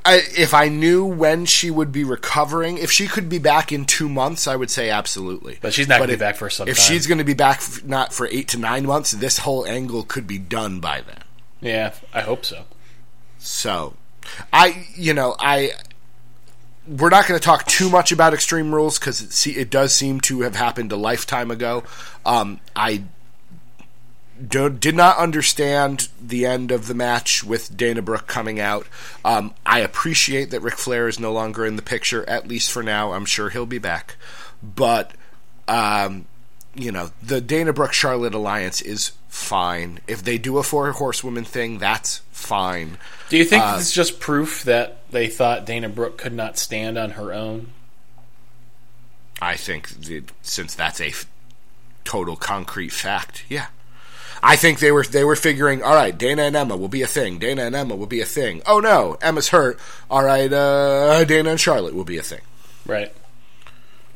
[0.04, 3.84] I, if I knew when she would be recovering, if she could be back in
[3.84, 5.58] two months, I would say absolutely.
[5.60, 6.84] But she's not gonna be back for some If time.
[6.86, 10.04] she's going to be back f- not for eight to nine months, this whole angle
[10.04, 11.22] could be done by then.
[11.60, 12.64] Yeah, I hope so.
[13.38, 13.94] So,
[14.52, 15.72] I, you know, I,
[16.86, 19.94] we're not going to talk too much about Extreme Rules because it, se- it does
[19.94, 21.84] seem to have happened a lifetime ago.
[22.24, 23.04] Um, I
[24.48, 28.86] do, did not understand the end of the match with Dana Brooke coming out.
[29.24, 32.82] Um, I appreciate that Ric Flair is no longer in the picture, at least for
[32.82, 33.12] now.
[33.12, 34.16] I'm sure he'll be back.
[34.62, 35.12] But,
[35.66, 36.26] um,
[36.76, 40.00] you know, the Dana Brooke Charlotte alliance is fine.
[40.06, 42.98] If they do a four horsewoman thing, that's fine.
[43.28, 46.96] Do you think Uh, is just proof that they thought Dana Brooke could not stand
[46.98, 47.72] on her own?
[49.40, 49.88] I think
[50.42, 51.26] since that's a f-
[52.04, 53.66] total concrete fact, yeah.
[54.42, 57.06] I think they were they were figuring, all right, Dana and Emma will be a
[57.06, 57.38] thing.
[57.38, 58.62] Dana and Emma will be a thing.
[58.66, 59.78] Oh no, Emma's hurt.
[60.10, 62.42] All right, uh, Dana and Charlotte will be a thing.
[62.86, 63.12] Right.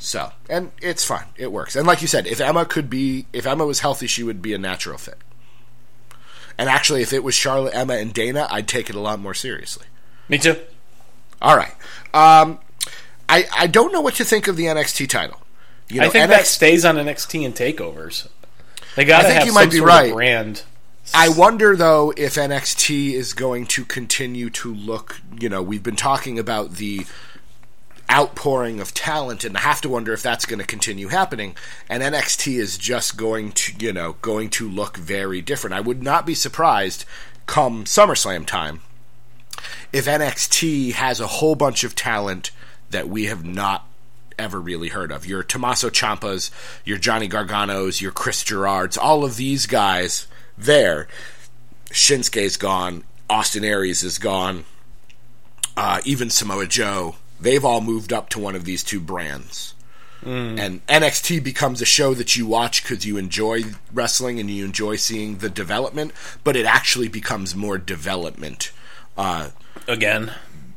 [0.01, 1.27] So, and it's fine.
[1.37, 1.77] It works.
[1.77, 4.55] And like you said, if Emma could be, if Emma was healthy, she would be
[4.55, 5.19] a natural fit.
[6.57, 9.35] And actually, if it was Charlotte, Emma, and Dana, I'd take it a lot more
[9.35, 9.87] seriously.
[10.29, 10.57] Me too.
[11.43, 11.73] All right.
[12.15, 12.61] Um,
[13.29, 15.41] I I don't know what to think of the NXT title.
[15.91, 18.27] You I think NXT that stays on NXT and takeovers.
[18.97, 20.11] They got I to think have you some might be sort right.
[20.11, 20.63] of brand.
[21.13, 25.21] I wonder though if NXT is going to continue to look.
[25.39, 27.07] You know, we've been talking about the
[28.11, 31.55] outpouring of talent, and I have to wonder if that's going to continue happening.
[31.89, 35.75] And NXT is just going to, you know, going to look very different.
[35.75, 37.05] I would not be surprised
[37.47, 38.81] come SummerSlam time
[39.93, 42.51] if NXT has a whole bunch of talent
[42.91, 43.87] that we have not
[44.39, 45.27] ever really heard of.
[45.27, 46.51] Your Tommaso Ciampas,
[46.85, 51.09] your Johnny Garganos, your Chris Gerards, all of these guys there.
[51.91, 53.05] Shinsuke's gone.
[53.29, 54.65] Austin Aries is gone.
[55.77, 57.17] Uh, even Samoa Joe.
[57.41, 59.75] They've all moved up to one of these two brands.
[60.23, 64.97] And NXT becomes a show that you watch because you enjoy wrestling and you enjoy
[64.97, 66.13] seeing the development,
[66.45, 68.71] but it actually becomes more development.
[69.17, 69.49] Uh,
[69.89, 70.33] Again.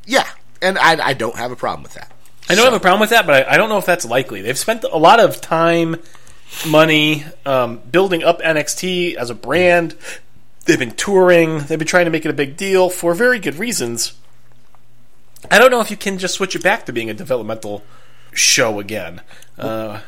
[0.06, 0.28] yeah,
[0.62, 2.10] and I, I don't have a problem with that.
[2.47, 4.41] I don't have a problem with that, but I, I don't know if that's likely.
[4.41, 5.97] They've spent a lot of time,
[6.65, 9.95] money, um, building up NXT as a brand.
[10.65, 11.60] They've been touring.
[11.60, 14.13] They've been trying to make it a big deal for very good reasons.
[15.51, 17.84] I don't know if you can just switch it back to being a developmental
[18.34, 19.21] show again.
[19.58, 19.99] Uh,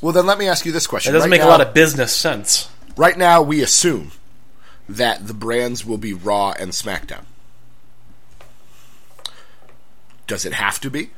[0.00, 1.10] Well, then let me ask you this question.
[1.12, 2.68] it doesn't Right make a lot of business sense.
[2.96, 4.12] Right now, we assume
[4.88, 7.24] that the brands will be Raw and SmackDown.
[10.26, 11.10] Does it have to be?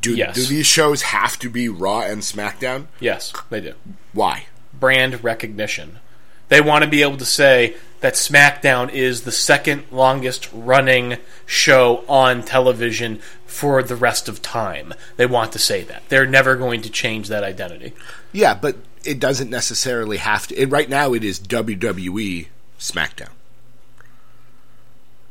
[0.00, 0.34] Do, Yes.
[0.34, 2.86] do these shows have to be Raw and SmackDown?
[3.00, 3.74] Yes, they do.
[4.12, 4.46] Why?
[4.78, 6.00] brand recognition.
[6.48, 12.04] They want to be able to say that SmackDown is the second longest running show
[12.08, 14.92] on television for the rest of time.
[15.16, 16.02] They want to say that.
[16.08, 17.92] They're never going to change that identity.
[18.32, 20.54] Yeah, but it doesn't necessarily have to.
[20.56, 23.30] It, right now, it is WWE SmackDown.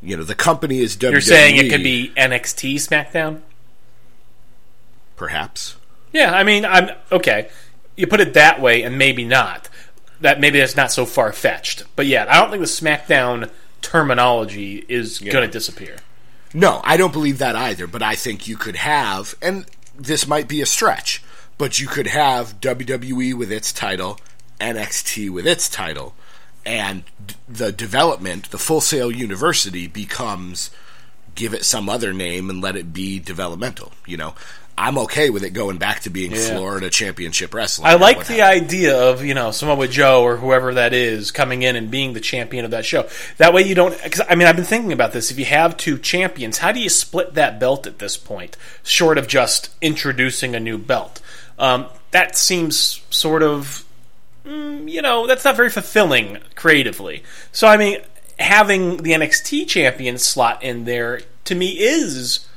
[0.02, 1.12] You know, the company is WWE.
[1.12, 3.42] You're saying it could be NXT SmackDown?
[5.16, 5.78] perhaps.
[6.12, 7.50] Yeah, I mean, I'm okay.
[7.96, 9.70] You put it that way, and maybe not.
[10.24, 11.84] That maybe that's not so far fetched.
[11.96, 15.98] But yeah, I don't think the SmackDown terminology is going to disappear.
[16.54, 19.66] No, I don't believe that either, but I think you could have, and
[20.00, 21.22] this might be a stretch,
[21.58, 24.18] but you could have WWE with its title,
[24.62, 26.16] NXT with its title,
[26.66, 30.70] and d- the development, the Full Sail University becomes
[31.36, 33.92] give it some other name and let it be developmental.
[34.06, 34.36] You know,
[34.78, 36.56] I'm okay with it going back to being Yeah.
[36.56, 37.88] Florida Championship Wrestling.
[37.88, 38.44] I like the you.
[38.44, 42.20] idea of you know Samoa Joe or whoever that is coming in and being the
[42.20, 43.08] champion of that show.
[43.38, 43.96] That way you don't.
[44.04, 45.30] Because I mean, I've been thinking about this.
[45.32, 48.58] If you have two champions, how do you split that belt at this point?
[48.84, 51.22] Short of just introducing a new belt,
[51.60, 53.86] um, that seems sort of
[54.46, 57.24] mm, you know that's not very fulfilling creatively.
[57.52, 58.00] So I mean,
[58.40, 62.48] having the NXT champion slot in there to me is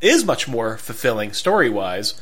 [0.00, 2.20] is much more fulfilling story wise.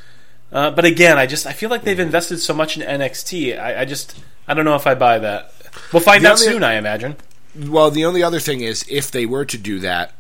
[0.51, 3.59] Uh, but again, I just I feel like they've invested so much in NXT.
[3.59, 5.53] I, I just I don't know if I buy that.
[5.93, 7.17] We'll find The out soon, I imagine.
[7.55, 10.13] Well, the only other thing is, if they were to do that,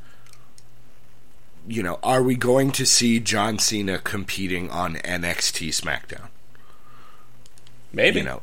[1.67, 6.29] you know, are we going to see John Cena competing on NXT SmackDown?
[7.93, 8.21] Maybe.
[8.21, 8.43] You know,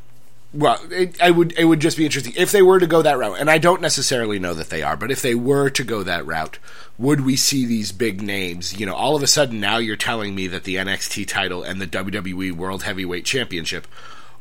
[0.54, 1.54] well, it, I would.
[1.58, 3.82] It would just be interesting if they were to go that route, and I don't
[3.82, 6.58] necessarily know that they are, but if they were to go that route,
[6.98, 8.80] would we see these big names?
[8.80, 11.82] You know, all of a sudden now you're telling me that the NXT title and
[11.82, 13.88] the WWE World Heavyweight Championship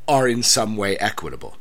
[0.06, 1.56] are in some way equitable.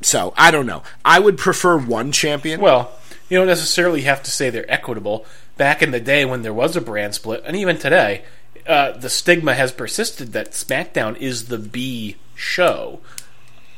[0.00, 0.82] So I don't know.
[1.04, 2.60] I would prefer one champion.
[2.60, 2.92] Well,
[3.28, 5.26] you don't necessarily have to say they're equitable.
[5.56, 8.24] Back in the day when there was a brand split, and even today,
[8.66, 13.00] uh, the stigma has persisted that SmackDown is the B show.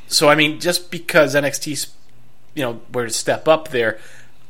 [0.09, 1.91] So I mean, just because NXT,
[2.55, 3.99] you know, were to step up there,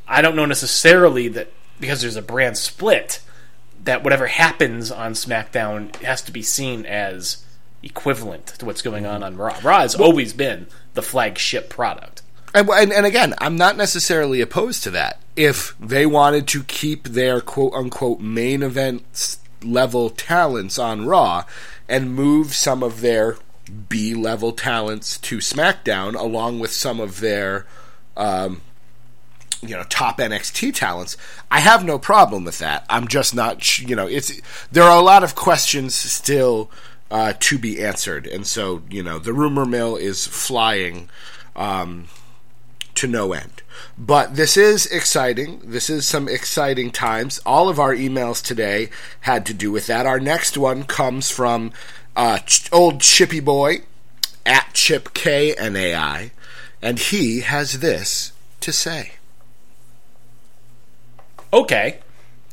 [0.09, 3.21] I don't know necessarily that because there's a brand split
[3.83, 7.45] that whatever happens on SmackDown has to be seen as
[7.81, 9.57] equivalent to what's going on on Raw.
[9.63, 12.21] Raw has always been the flagship product.
[12.53, 15.21] And, and, and again, I'm not necessarily opposed to that.
[15.35, 21.45] If they wanted to keep their quote unquote main event level talents on Raw
[21.87, 23.37] and move some of their
[23.87, 27.65] B level talents to SmackDown along with some of their
[28.17, 28.61] um,
[29.61, 31.17] you know top NXT talents.
[31.51, 32.85] I have no problem with that.
[32.89, 34.41] I'm just not you know it's
[34.71, 36.71] there are a lot of questions still
[37.11, 41.09] uh, to be answered, and so you know the rumor mill is flying
[41.55, 42.07] um,
[42.95, 43.61] to no end.
[43.97, 45.61] But this is exciting.
[45.63, 47.39] This is some exciting times.
[47.45, 48.89] All of our emails today
[49.21, 50.05] had to do with that.
[50.05, 51.71] Our next one comes from
[52.15, 52.39] uh,
[52.71, 53.83] old Chippy Boy
[54.45, 56.31] at Chip K N A I,
[56.81, 59.18] and he has this to say.
[61.51, 61.99] Okay,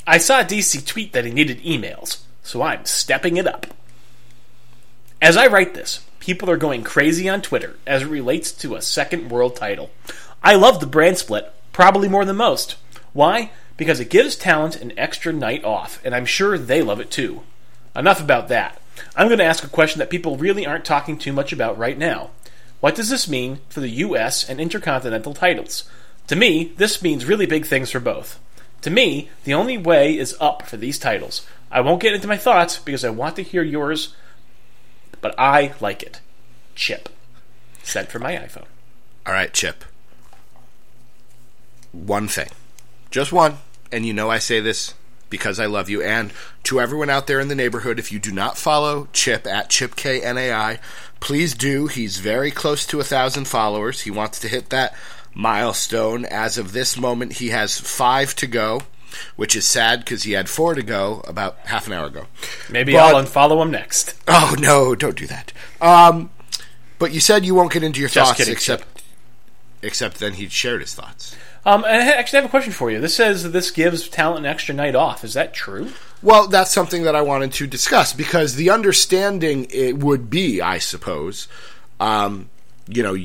[0.07, 3.67] I saw DC tweet that he needed emails, so I'm stepping it up.
[5.21, 8.81] As I write this, people are going crazy on Twitter as it relates to a
[8.81, 9.91] second world title.
[10.43, 12.77] I love the brand split, probably more than most.
[13.13, 13.51] Why?
[13.77, 17.43] Because it gives talent an extra night off, and I'm sure they love it too.
[17.95, 18.81] Enough about that.
[19.15, 21.99] I'm going to ask a question that people really aren't talking too much about right
[21.99, 22.31] now.
[22.81, 25.85] What does this mean for the US and intercontinental titles?
[26.29, 28.39] To me, this means really big things for both.
[28.87, 31.45] To me, the only way is up for these titles.
[31.73, 34.15] I won't get into my thoughts because I want to hear yours,
[35.21, 36.21] but I like it.
[36.77, 37.09] Chip.
[37.83, 38.67] Sent for my iPhone.
[39.27, 39.85] All right, Chip.
[41.91, 42.51] One thing.
[43.11, 43.59] Just one.
[43.91, 44.95] And you know I say this
[45.31, 46.01] because I love you.
[46.01, 49.69] And to everyone out there in the neighborhood, if you do not follow Chip at
[49.69, 50.79] ChipKNAI,
[51.19, 51.89] please do.
[51.89, 54.03] He's very close to a thousand followers.
[54.03, 54.95] He wants to hit that
[55.37, 56.25] milestone.
[56.25, 58.81] As of this moment, he has five to go,
[59.37, 62.27] which is sad because he had four to go about half an hour ago.
[62.71, 64.15] Maybe But- I'll unfollow him next.
[64.27, 65.53] Oh no, don't do that.
[65.81, 66.31] Um,
[66.99, 69.03] but you said you won't get into your Just thoughts kidding, except
[69.83, 71.37] except then he shared his thoughts.
[71.67, 73.01] Um, and I actually have a question for you.
[73.01, 75.25] This says this gives talent an extra night off.
[75.25, 75.91] Is that true?
[76.23, 80.79] Well, that's something that I wanted to discuss because the understanding it would be, I
[80.79, 81.49] suppose,
[82.01, 82.49] um,
[82.89, 83.17] you know,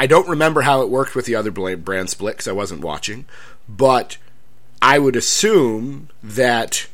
[0.00, 3.26] I don't remember how it worked with the other brand split because I wasn't watching,
[3.68, 4.16] but
[4.80, 6.86] I would assume that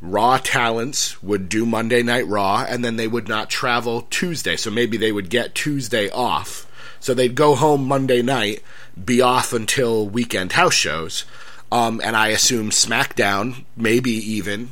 [0.00, 4.56] Raw talents would do Monday Night Raw and then they would not travel Tuesday.
[4.56, 6.66] So maybe they would get Tuesday off.
[6.98, 8.62] So they'd go home Monday night,
[9.04, 11.26] be off until weekend house shows.
[11.70, 14.70] Um, and I assume SmackDown, maybe even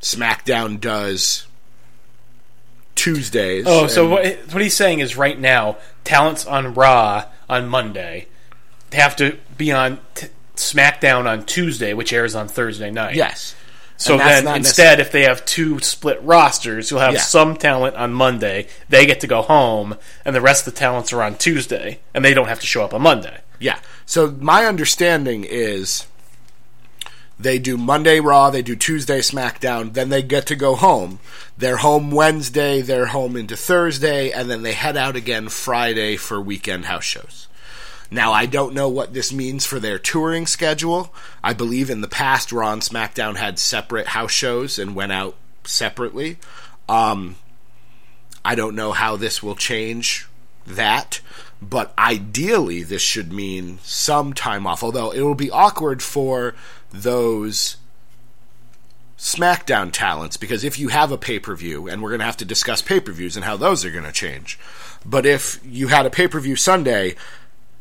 [0.00, 1.46] SmackDown does
[2.96, 3.64] Tuesdays.
[3.68, 8.26] Oh, so what, what he's saying is right now, talents on Raw on Monday
[8.90, 13.16] They have to be on t- SmackDown on Tuesday, which airs on Thursday night.
[13.16, 13.56] Yes.
[13.96, 17.20] So then instead, if they have two split rosters, you'll have Yeah.
[17.20, 18.66] some talent on Monday.
[18.88, 22.24] They get to go home, and the rest of the talents are on Tuesday, and
[22.24, 23.38] they don't have to show up on Monday.
[23.58, 23.78] Yeah.
[24.06, 26.06] So my understanding is
[27.38, 31.18] they do Monday Raw, they do Tuesday SmackDown, then they get to go home.
[31.58, 36.40] They're home Wednesday, they're home into Thursday, and then they head out again Friday for
[36.40, 37.48] weekend house shows.
[38.10, 41.12] Now, I don't know what this means for their touring schedule.
[41.42, 45.34] I believe in the past, Raw and SmackDown had separate house shows and went out
[45.64, 46.38] separately.
[46.88, 47.36] Um,
[48.44, 50.28] I don't know how this will change
[50.66, 51.20] that,
[51.60, 54.84] but ideally, this should mean some time off.
[54.84, 56.54] Although it will be awkward for
[56.94, 57.76] those
[59.18, 62.36] SmackDown talents because if you have a pay per view, and we're going to have
[62.38, 64.58] to discuss pay per views and how those are going to change,
[65.04, 67.16] but if you had a pay per view Sunday,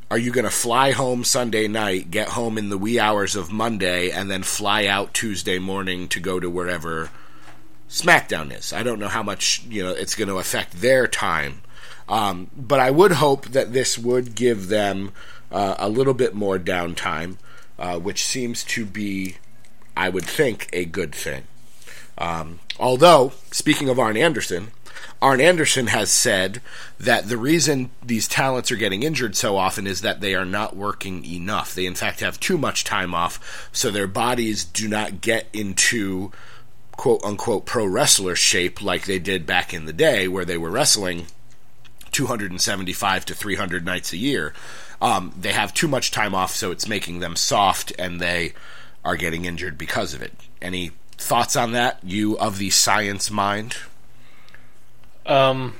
[0.09, 3.51] are you going to fly home Sunday night, get home in the wee hours of
[3.51, 7.09] Monday, and then fly out Tuesday morning to go to wherever
[7.89, 8.73] SmackDown is?
[8.73, 11.61] I don't know how much you know it's going to affect their time,
[12.07, 15.11] um, but I would hope that this would give them
[15.51, 17.37] uh, a little bit more downtime,
[17.83, 19.35] uh, which seems to be,
[19.97, 21.43] I would think, a good thing.
[22.17, 24.71] Um, although, speaking of Arn Anderson,
[25.21, 26.61] Arn Anderson has said
[26.97, 30.77] that the reason these talents are getting injured so often is that they are not
[30.77, 31.75] working enough.
[31.75, 36.31] They, in fact, have too much time off, so their bodies do not get into
[36.93, 40.71] quote unquote pro wrestler shape like they did back in the day where they were
[40.71, 41.25] wrestling
[42.13, 44.53] 275 to 300 nights a year.
[45.03, 48.53] Um, they have too much time off, so it's making them soft, and they
[49.03, 50.31] are getting injured because of it.
[50.61, 51.99] Any thoughts on that?
[52.03, 53.75] You of the science mind?
[55.25, 55.75] Um,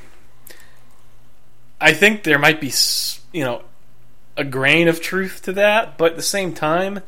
[1.80, 2.74] I think there might be,
[3.32, 3.62] you know,
[4.36, 7.00] a grain of truth to that, but at the same time,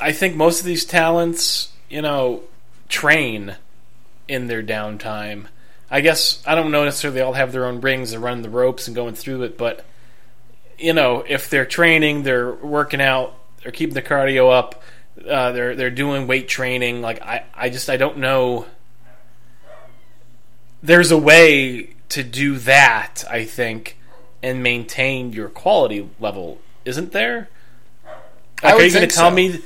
[0.00, 2.42] I think most of these talents, you know,
[2.88, 3.54] train
[4.26, 5.46] in their downtime.
[5.88, 8.88] I guess I don't know necessarily all have their own rings and running the ropes
[8.88, 9.84] and going through it, but
[10.78, 14.82] you know, if they're training, they're working out, they're keeping the cardio up,
[15.28, 17.00] uh, they're they're doing weight training.
[17.00, 18.66] Like I, I just I don't know.
[20.82, 23.98] There's a way to do that, I think,
[24.42, 27.48] and maintain your quality level, isn't there?
[28.62, 29.34] Like, are you going to tell so.
[29.34, 29.60] me?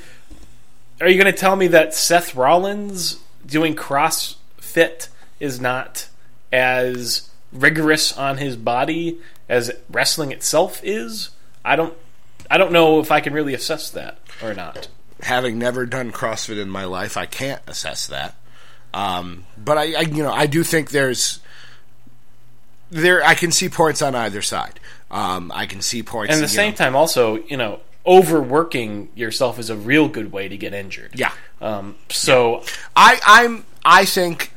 [1.00, 5.08] Are you going to tell me that Seth Rollins doing CrossFit
[5.38, 6.08] is not
[6.52, 9.18] as rigorous on his body
[9.50, 11.28] as wrestling itself is?
[11.62, 11.92] I don't.
[12.50, 14.88] I don't know if I can really assess that or not.
[15.22, 18.34] having never done CrossFit in my life, I can't assess that.
[18.94, 21.40] Um, but I, I, you know, I do think there's
[22.90, 23.22] there.
[23.24, 24.80] I can see points on either side.
[25.10, 26.32] Um, I can see points.
[26.32, 30.32] And at the same know- time, also, you know, overworking yourself is a real good
[30.32, 31.12] way to get injured.
[31.14, 31.32] Yeah.
[31.60, 32.64] Um, so
[32.96, 33.64] I, I'm.
[33.84, 34.52] I think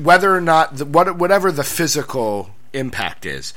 [0.00, 3.52] whether or not the, what, whatever the physical impact is,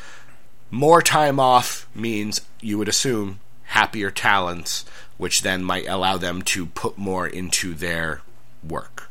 [0.71, 4.85] more time off means you would assume happier talents,
[5.17, 8.21] which then might allow them to put more into their
[8.67, 9.09] work.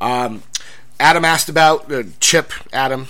[0.00, 0.42] Um,
[1.00, 2.52] Adam asked about uh, Chip.
[2.72, 3.08] Adam,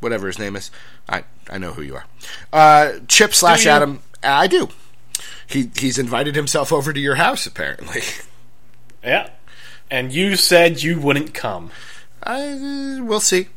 [0.00, 0.70] whatever his name is.
[1.08, 2.04] I I know who you are.
[2.52, 3.66] Uh, Chip slash?
[3.66, 4.02] Adam.
[4.22, 4.68] I do.
[5.46, 8.02] He he's invited himself over to your house apparently.
[9.04, 9.30] yeah.
[9.90, 11.70] And you said you wouldn't come.
[12.22, 13.48] I, we'll see.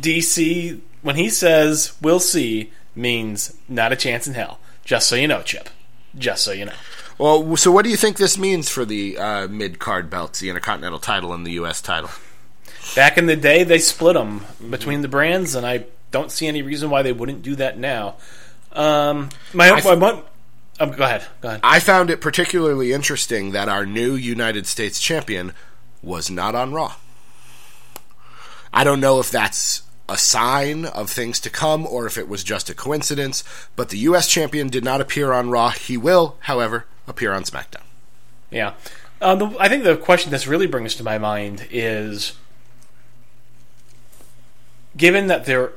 [0.00, 4.58] DC, when he says "we'll see," means not a chance in hell.
[4.84, 5.68] Just so you know, Chip.
[6.16, 6.72] Just so you know.
[7.18, 10.48] Well, so what do you think this means for the uh, mid card belts, the
[10.48, 11.80] Intercontinental title and the U.S.
[11.80, 12.10] title?
[12.94, 16.62] Back in the day, they split them between the brands, and I don't see any
[16.62, 18.16] reason why they wouldn't do that now.
[18.72, 20.22] Um, my, I- my,
[20.80, 21.26] um, go ahead.
[21.40, 21.60] Go ahead.
[21.64, 25.52] I found it particularly interesting that our new United States champion
[26.02, 26.94] was not on Raw.
[28.72, 32.42] I don't know if that's a sign of things to come or if it was
[32.42, 33.44] just a coincidence,
[33.76, 34.26] but the U.S.
[34.28, 35.70] champion did not appear on Raw.
[35.70, 37.82] He will, however, appear on SmackDown.
[38.50, 38.74] Yeah.
[39.20, 42.32] Um, the, I think the question this really brings to my mind is
[44.96, 45.72] given that there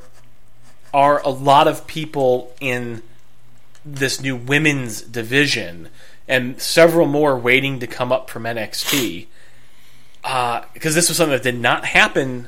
[0.94, 3.02] are a lot of people in
[3.86, 5.90] this new women's division
[6.28, 9.28] and several more waiting to come up from NXT,
[10.22, 12.48] because this was something that did not happen,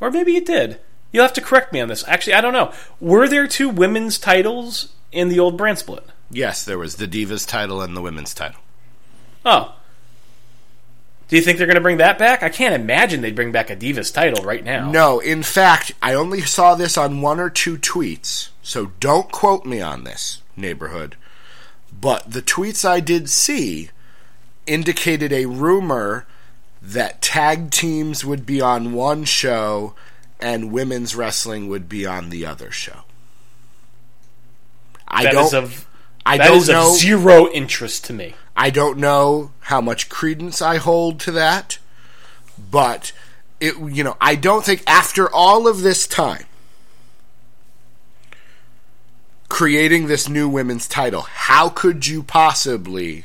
[0.00, 0.80] or maybe it did.
[1.12, 2.06] You'll have to correct me on this.
[2.06, 2.72] Actually, I don't know.
[3.00, 6.04] Were there two women's titles in the old brand split?
[6.30, 8.60] Yes, there was the Divas title and the women's title.
[9.44, 9.74] Oh.
[11.28, 12.42] Do you think they're going to bring that back?
[12.42, 14.90] I can't imagine they'd bring back a Divas title right now.
[14.90, 19.66] No, in fact, I only saw this on one or two tweets, so don't quote
[19.66, 21.16] me on this, neighborhood.
[21.98, 23.90] But the tweets I did see
[24.66, 26.26] indicated a rumor
[26.80, 29.94] that tag teams would be on one show
[30.40, 33.04] and women's wrestling would be on the other show.
[35.06, 35.86] I That don't is of
[36.24, 38.34] I don't know of zero interest to me.
[38.56, 41.78] I don't know how much credence I hold to that,
[42.70, 43.12] but
[43.60, 46.44] it you know, I don't think after all of this time
[49.48, 53.24] creating this new women's title, how could you possibly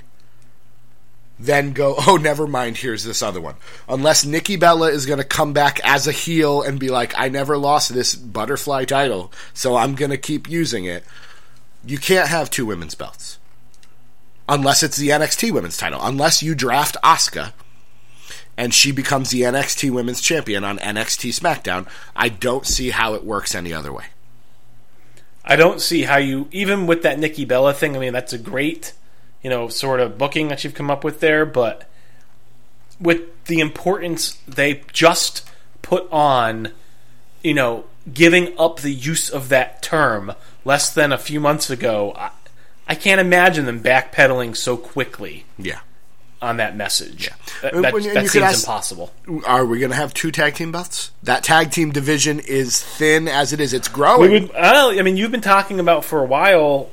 [1.46, 3.56] then go, oh, never mind, here's this other one.
[3.88, 7.30] Unless Nikki Bella is going to come back as a heel and be like, I
[7.30, 11.04] never lost this butterfly title, so I'm going to keep using it.
[11.86, 13.40] You can't have two women's belts
[14.48, 16.00] unless it's the NXT Women's title.
[16.02, 17.54] Unless you draft Asuka
[18.58, 23.24] and she becomes the NXT Women's Champion on NXT SmackDown, I don't see how it
[23.24, 24.06] works any other way.
[25.46, 27.96] I don't see how you even with that Nikki Bella thing.
[27.96, 28.94] I mean, that's a great,
[29.44, 31.90] you know, sort of booking that you've come up with there, but
[33.00, 35.48] with the importance they just
[35.82, 36.72] put on,
[37.44, 40.34] you know, giving up the use of that term
[40.66, 42.32] less than a few months ago, I,
[42.88, 45.80] I can't imagine them backpedaling so quickly Yeah.
[46.42, 47.30] on that message.
[47.62, 49.12] That, uh, that, that you could seems ask- impossible.
[49.46, 51.12] Are we going to have two tag team belts?
[51.24, 53.74] That tag team division is thin as it is.
[53.74, 54.32] It's growing.
[54.32, 54.56] We would.
[54.56, 56.90] I mean, you've been talking about for a while.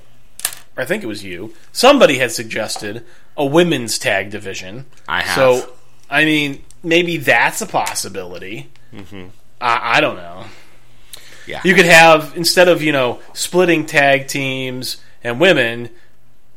[0.77, 1.55] Or I think it was you.
[1.73, 3.05] Somebody had suggested
[3.37, 4.87] a women's tag division.
[5.09, 5.35] I have.
[5.35, 5.73] So,
[6.09, 8.71] I mean, maybe that's a possibility.
[8.93, 9.27] Mm-hmm.
[9.61, 10.45] I, I don't know.
[11.47, 11.61] yeah.
[11.65, 15.91] You could have instead of you know splitting tag teams and women,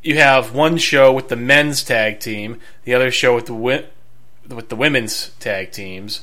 [0.01, 3.85] you have one show with the men's tag team, the other show with the wi-
[4.47, 6.21] with the women's tag teams,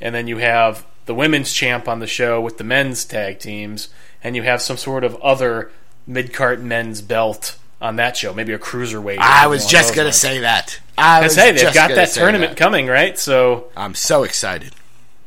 [0.00, 3.88] and then you have the women's champ on the show with the men's tag teams,
[4.22, 5.70] and you have some sort of other
[6.06, 9.18] mid card men's belt on that show, maybe a cruiserweight.
[9.18, 10.16] I was just gonna lines.
[10.16, 10.80] say that.
[10.96, 12.58] I was hey, they've got that tournament that.
[12.58, 13.18] coming, right?
[13.18, 14.72] So I'm so excited.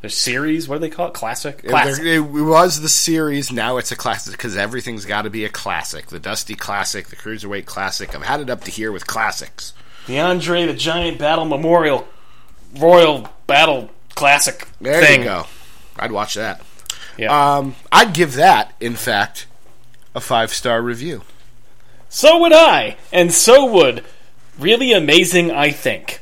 [0.02, 1.14] the series, what do they call it?
[1.14, 1.60] Classic.
[1.64, 2.04] It- Classic.
[2.04, 3.52] It, was the series.
[3.52, 6.08] Now it's a classic because everything's got to be a classic.
[6.08, 8.16] The Dusty Classic, the Cruiserweight Classic.
[8.16, 9.74] I've had it up to here with classics.
[10.08, 12.08] the Andre the Giant Battle Memorial
[12.78, 15.20] Royal Battle Classic There thing.
[15.20, 15.46] you go.
[15.98, 16.62] I'd watch that.
[17.18, 17.58] Yeah.
[17.58, 19.46] Um, I'd give that, in fact,
[20.16, 21.24] a five star review.
[22.10, 24.04] So would I, and so would
[24.58, 25.52] really amazing.
[25.52, 26.22] I think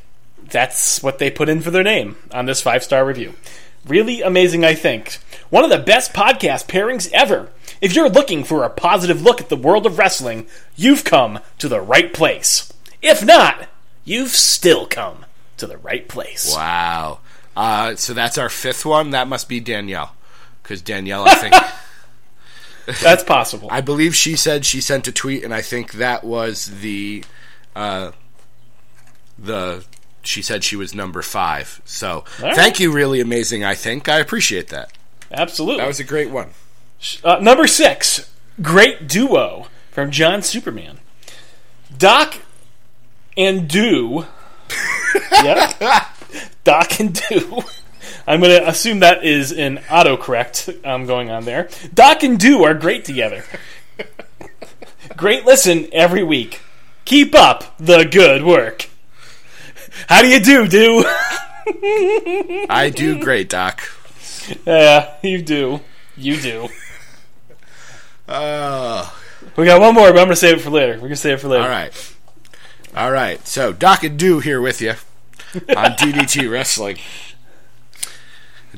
[0.50, 3.34] that's what they put in for their name on this five star review.
[3.86, 4.66] Really amazing.
[4.66, 5.20] I think
[5.50, 7.50] one of the best podcast pairings ever.
[7.80, 11.70] If you're looking for a positive look at the world of wrestling, you've come to
[11.70, 12.74] the right place.
[13.02, 13.68] If not,
[14.04, 15.26] you've still come
[15.58, 16.54] to the right place.
[16.54, 17.20] Wow.
[17.56, 19.12] Uh, so that's our fifth one.
[19.12, 20.16] That must be Danielle.
[20.64, 21.54] Because Danielle, I think.
[23.02, 23.68] That's possible.
[23.72, 27.24] I believe she said she sent a tweet, and I think that was the.
[27.76, 28.12] Uh,
[29.38, 29.86] the.
[30.24, 31.82] She said she was number five.
[31.86, 32.56] So right.
[32.56, 33.64] thank you, really amazing.
[33.64, 34.92] I think I appreciate that.
[35.32, 35.82] Absolutely.
[35.82, 36.50] That was a great one.
[37.24, 38.32] Uh, number six,
[38.62, 41.00] great duo from John Superman.
[41.96, 42.42] Doc
[43.36, 44.26] and Do.
[45.32, 45.80] yep.
[46.64, 47.62] Doc and Do.
[48.28, 51.70] I'm going to assume that is an autocorrect um, going on there.
[51.94, 53.44] Doc and Do are great together.
[55.16, 56.62] great listen every week.
[57.06, 58.90] Keep up the good work.
[60.10, 61.06] How do you do, Do?
[62.70, 63.82] I do great, Doc.
[64.66, 65.80] yeah, you do.
[66.18, 66.68] You do.
[68.28, 69.10] Uh,
[69.56, 70.94] We got one more, but I'm going to save it for later.
[70.94, 71.64] We're going to save it for later.
[71.64, 72.14] all right.
[72.96, 73.46] All right.
[73.48, 74.92] So, Doc and Do here with you
[75.54, 76.98] on DDT Wrestling.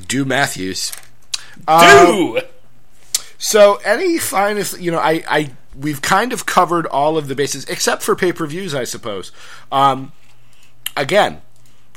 [0.07, 0.91] Do Matthews.
[1.67, 2.41] Um, Do!
[3.37, 7.65] So, any final, you know, I, I, we've kind of covered all of the bases
[7.65, 9.31] except for pay per views, I suppose.
[9.71, 10.11] Um,
[10.97, 11.41] again,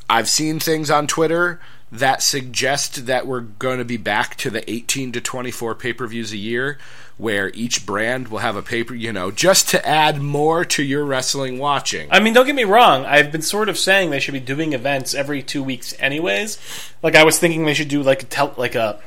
[0.08, 4.68] I've seen things on Twitter that suggest that we're going to be back to the
[4.70, 6.78] 18 to 24 pay per views a year,
[7.22, 11.04] where each brand will have a paper, you know, just to add more to your
[11.04, 12.08] wrestling watching.
[12.10, 13.06] I mean, don't get me wrong.
[13.06, 16.58] I've been sort of saying they should be doing events every two weeks, anyways.
[17.00, 18.98] Like I was thinking they should do like a tel- like a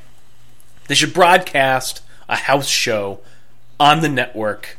[0.88, 3.20] they should broadcast a house show
[3.82, 4.78] on the network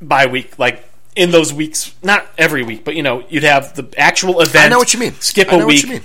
[0.00, 1.92] by week, like in those weeks.
[2.04, 4.66] Not every week, but you know, you'd have the actual event.
[4.66, 5.14] I know what you mean.
[5.14, 6.02] Skip I a know week, What you mean.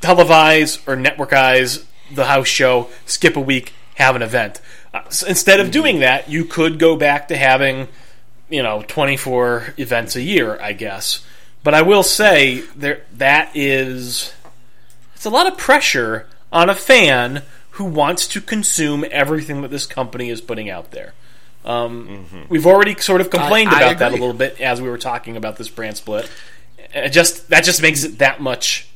[0.00, 4.60] televise or networkize the house show, skip a week, have an event.
[4.92, 7.86] Uh, so instead of doing that, you could go back to having,
[8.48, 11.24] you know, 24 events a year, I guess.
[11.62, 14.32] But I will say there that is
[15.14, 17.42] it's a lot of pressure on a fan
[17.72, 21.12] who wants to consume everything that this company is putting out there.
[21.64, 24.88] Um, We've already sort of complained I- I about that a little bit as we
[24.88, 26.28] were talking about this brand split.
[26.94, 28.88] It just that just makes it that much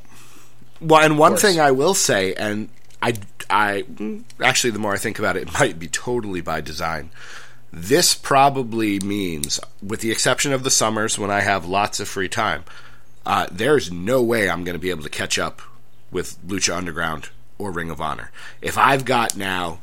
[0.81, 1.43] Well, and one course.
[1.43, 2.69] thing I will say, and
[3.03, 3.13] I,
[3.51, 3.85] I
[4.43, 7.11] actually, the more I think about it, it might be totally by design.
[7.73, 12.29] This probably means, with the exception of the summers when I have lots of free
[12.29, 12.65] time,
[13.27, 15.61] uh, there's no way I'm going to be able to catch up
[16.11, 18.31] with Lucha Underground or Ring of Honor.
[18.63, 19.81] If I've got now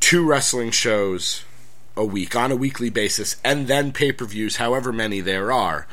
[0.00, 1.44] two wrestling shows
[1.96, 5.86] a week on a weekly basis, and then pay per views, however many there are,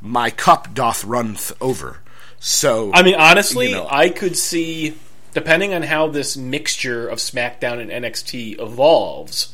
[0.00, 1.98] my cup doth runneth over.
[2.38, 4.96] So I mean, honestly, you know- I could see,
[5.32, 9.52] depending on how this mixture of SmackDown and NXT evolves,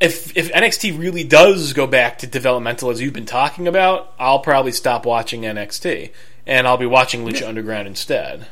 [0.00, 4.38] if if NXT really does go back to developmental as you've been talking about, I'll
[4.40, 6.10] probably stop watching NXT
[6.46, 8.46] and I'll be watching Lucha Underground instead.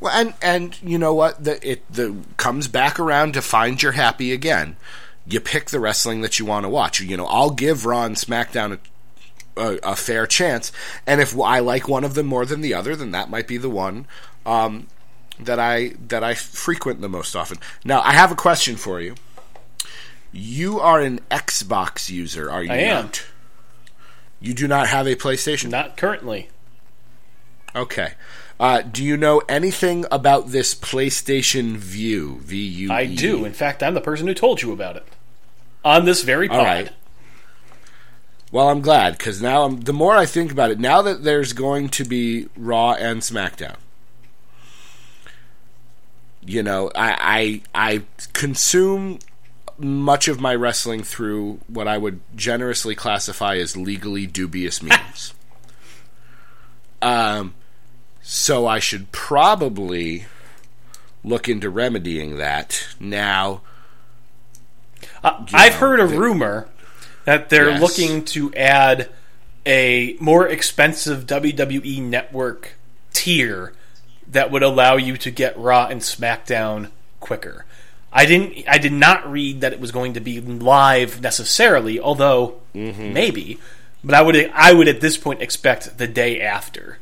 [0.00, 1.44] Well, and and you know what?
[1.44, 4.76] The it the comes back around to find your happy again.
[5.26, 7.00] You pick the wrestling that you want to watch.
[7.00, 8.78] You know, I'll give Raw and SmackDown
[9.56, 10.72] a, a, a fair chance,
[11.06, 13.58] and if I like one of them more than the other, then that might be
[13.58, 14.06] the one
[14.46, 14.88] um,
[15.44, 17.58] that I that I frequent the most often.
[17.84, 19.14] Now, I have a question for you.
[20.32, 23.06] You are an Xbox user, are you I am.
[23.06, 23.26] not?
[24.40, 25.70] You do not have a PlayStation.
[25.70, 26.48] Not currently.
[27.74, 28.14] Okay.
[28.58, 32.38] Uh, do you know anything about this PlayStation Vue?
[32.40, 32.92] V U.
[32.92, 33.44] I do.
[33.44, 35.06] In fact, I'm the person who told you about it
[35.84, 36.58] on this very pod.
[36.58, 36.92] All right.
[38.52, 41.52] Well, I'm glad because now I'm, the more I think about it, now that there's
[41.52, 43.76] going to be Raw and SmackDown,
[46.44, 49.18] you know, I I, I consume
[49.78, 55.32] much of my wrestling through what I would generously classify as legally dubious means.
[57.02, 57.54] um,
[58.22, 60.26] so I should probably
[61.24, 63.62] look into remedying that now.
[65.24, 66.68] Uh, I've know, heard a the- rumor
[67.24, 67.80] that they're Yes.
[67.80, 69.08] looking to add
[69.66, 72.76] a more expensive WWE network
[73.12, 73.72] tier
[74.30, 77.64] that would allow you to get Raw and SmackDown quicker.
[78.12, 78.64] I didn't.
[78.68, 83.12] I did not read that it was going to be live necessarily, although Mm-hmm.
[83.12, 83.58] maybe.
[84.02, 84.36] But I would.
[84.54, 86.98] I would at this point expect the day after.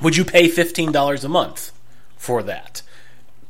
[0.00, 1.72] Would you pay fifteen dollars a month
[2.16, 2.82] for that?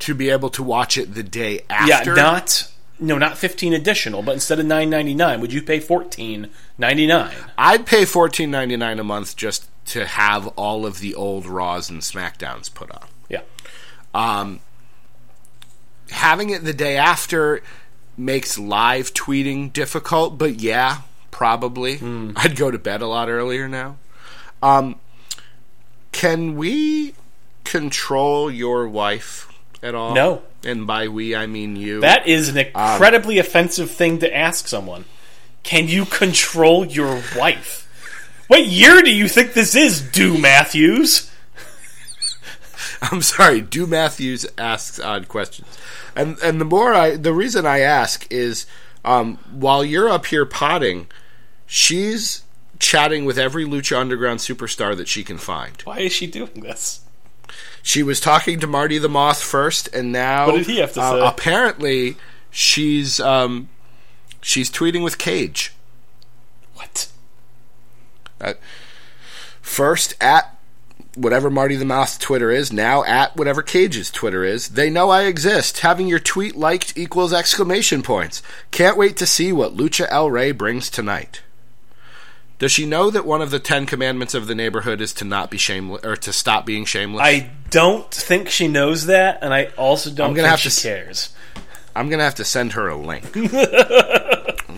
[0.00, 2.10] to be able to watch it the day after?
[2.10, 5.80] Yeah, not no, not fifteen additional, but instead of nine ninety nine, would you pay
[5.80, 7.34] fourteen ninety nine?
[7.56, 11.90] I'd pay fourteen ninety nine a month just to have all of the old Raws
[11.90, 13.06] and Smackdowns put on.
[13.28, 13.42] Yeah,
[14.14, 14.60] um,
[16.10, 17.62] Having it the day after
[18.16, 20.98] makes live tweeting difficult, but yeah,
[21.30, 21.96] probably.
[21.96, 22.32] Hmm.
[22.36, 23.96] I'd go to bed a lot earlier now.
[24.62, 24.96] Um,
[26.12, 27.14] can we
[27.64, 30.14] control your wife at all?
[30.14, 30.42] No.
[30.62, 32.00] And by we, I mean you.
[32.00, 35.04] that is an um, incredibly offensive thing to ask someone.
[35.62, 37.80] Can you control your wife?
[38.48, 41.30] What year do you think this is, Do Matthews?
[43.02, 45.66] I'm sorry, Do Matthews asks odd questions,
[46.14, 48.66] and and the more I, the reason I ask is,
[49.04, 51.06] um, while you're up here potting,
[51.66, 52.42] she's
[52.78, 55.80] chatting with every Lucha Underground superstar that she can find.
[55.82, 57.00] Why is she doing this?
[57.82, 61.00] She was talking to Marty the Moth first, and now What did he have to
[61.02, 61.26] uh, say?
[61.26, 62.16] Apparently,
[62.50, 63.68] she's um,
[64.40, 65.72] she's tweeting with Cage.
[66.74, 67.08] What?
[68.44, 68.54] Uh,
[69.62, 70.54] first at
[71.16, 74.70] whatever Marty the Moth's Twitter is, now at whatever Cage's Twitter is.
[74.70, 75.80] They know I exist.
[75.80, 78.42] Having your tweet liked equals exclamation points.
[78.70, 81.42] Can't wait to see what Lucha El Rey brings tonight.
[82.58, 85.50] Does she know that one of the Ten Commandments of the neighborhood is to not
[85.50, 87.22] be shameless or to stop being shameless?
[87.22, 90.70] I don't think she knows that, and I also don't I'm gonna think have she
[90.70, 91.34] to cares.
[91.96, 93.24] I'm gonna have to send her a link.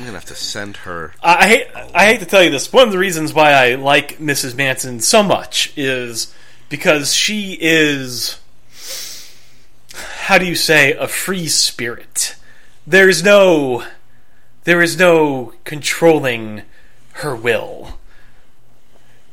[0.07, 1.15] Gonna have to send her.
[1.21, 2.73] I hate I hate to tell you this.
[2.73, 4.55] One of the reasons why I like Mrs.
[4.55, 6.33] Manson so much is
[6.69, 8.39] because she is
[10.19, 12.37] how do you say a free spirit.
[12.87, 13.83] There's no
[14.63, 16.63] there is no controlling
[17.15, 17.99] her will.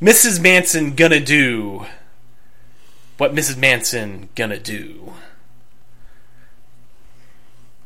[0.01, 0.41] Mrs.
[0.41, 1.85] Manson gonna do
[3.19, 3.57] what Mrs.
[3.57, 5.13] Manson gonna do.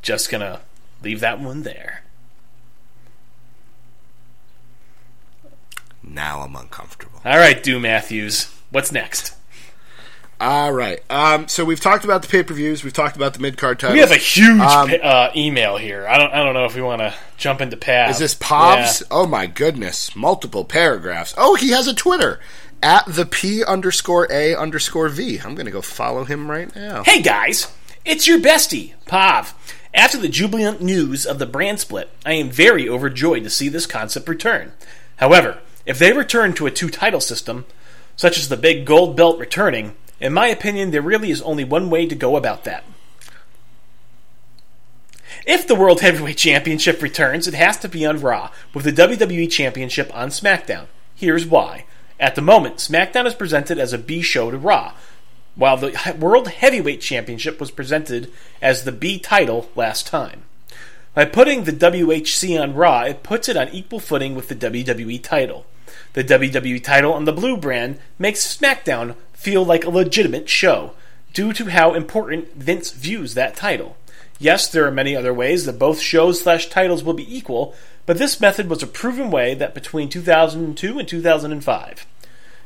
[0.01, 0.61] Just gonna
[1.03, 2.03] leave that one there.
[6.09, 7.21] Now I'm uncomfortable.
[7.25, 8.53] All right, Do Matthews.
[8.71, 9.33] What's next?
[10.39, 10.99] All right.
[11.09, 12.83] Um, so we've talked about the pay per views.
[12.83, 13.93] We've talked about the mid card titles.
[13.95, 16.05] We have a huge Um, pa- uh, email here.
[16.07, 16.31] I don't.
[16.31, 18.11] I don't know if we want to jump into Pav.
[18.11, 19.01] Is this Pobs?
[19.01, 19.07] Yeah.
[19.09, 21.33] Oh my goodness, multiple paragraphs.
[21.37, 22.39] Oh, he has a Twitter
[22.83, 25.39] at the P underscore A underscore V.
[25.43, 27.03] I'm gonna go follow him right now.
[27.03, 27.71] Hey guys,
[28.05, 29.55] it's your bestie, Pav.
[29.91, 33.87] After the jubilant news of the brand split, I am very overjoyed to see this
[33.87, 34.73] concept return.
[35.15, 35.57] However,
[35.87, 37.65] if they return to a two title system,
[38.17, 41.89] such as the big gold belt returning, in my opinion, there really is only one
[41.89, 42.83] way to go about that.
[45.45, 49.49] If the World Heavyweight Championship returns, it has to be on Raw, with the WWE
[49.49, 50.87] Championship on SmackDown.
[51.15, 51.85] Here's why.
[52.19, 54.93] At the moment, SmackDown is presented as a B show to Raw,
[55.55, 58.29] while the World Heavyweight Championship was presented
[58.61, 60.43] as the B title last time.
[61.13, 65.23] By putting the WHC on Raw, it puts it on equal footing with the WWE
[65.23, 65.65] title.
[66.17, 70.93] The WWE title on the blue brand makes SmackDown feel like a legitimate show,
[71.31, 73.97] due to how important Vince views that title.
[74.39, 77.75] Yes, there are many other ways that both shows slash titles will be equal,
[78.07, 82.07] but this method was a proven way that between 2002 and 2005.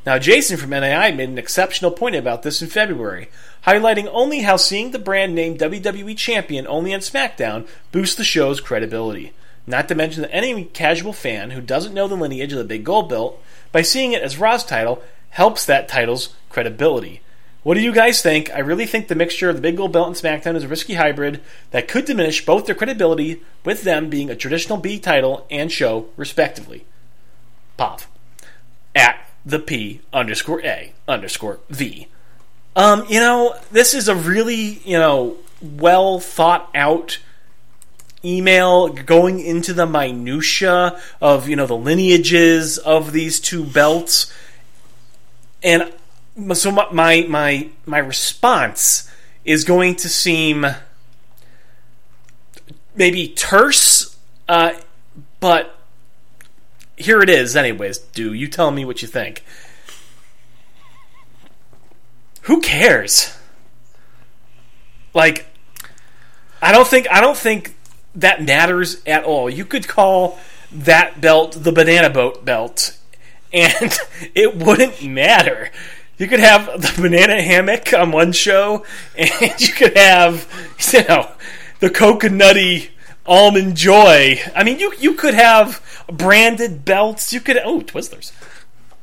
[0.05, 3.27] Now, Jason from NAI made an exceptional point about this in February,
[3.67, 8.61] highlighting only how seeing the brand name WWE Champion only on SmackDown boosts the show's
[8.61, 9.33] credibility.
[9.67, 12.83] Not to mention that any casual fan who doesn't know the lineage of the Big
[12.83, 13.41] Gold Belt,
[13.71, 17.21] by seeing it as Raw's title, helps that title's credibility.
[17.63, 18.49] What do you guys think?
[18.51, 20.95] I really think the mixture of the Big Gold Belt and SmackDown is a risky
[20.95, 25.71] hybrid that could diminish both their credibility, with them being a traditional B title and
[25.71, 26.85] show, respectively.
[27.77, 28.01] Pop
[28.95, 32.07] at the P underscore A underscore V.
[32.75, 37.19] Um, you know, this is a really, you know, well thought out
[38.23, 44.31] email going into the minutia of, you know, the lineages of these two belts.
[45.63, 45.91] And
[46.53, 49.09] so my my my, response
[49.43, 50.65] is going to seem
[52.95, 54.17] maybe terse,
[54.47, 54.73] uh,
[55.39, 55.77] but
[56.97, 57.55] here it is.
[57.55, 59.43] Anyways, do you tell me what you think?
[62.43, 63.35] Who cares?
[65.13, 65.45] Like,
[66.61, 67.75] I don't think I don't think
[68.15, 69.49] that matters at all.
[69.49, 70.39] You could call
[70.71, 72.97] that belt the banana boat belt,
[73.53, 73.97] and
[74.35, 75.71] it wouldn't matter.
[76.17, 78.85] You could have the banana hammock on one show,
[79.17, 80.47] and you could have,
[80.93, 81.31] you know,
[81.79, 82.89] the coconutty
[83.25, 84.39] almond joy.
[84.55, 87.33] I mean, you you could have branded belts.
[87.33, 88.31] You could oh Twizzlers.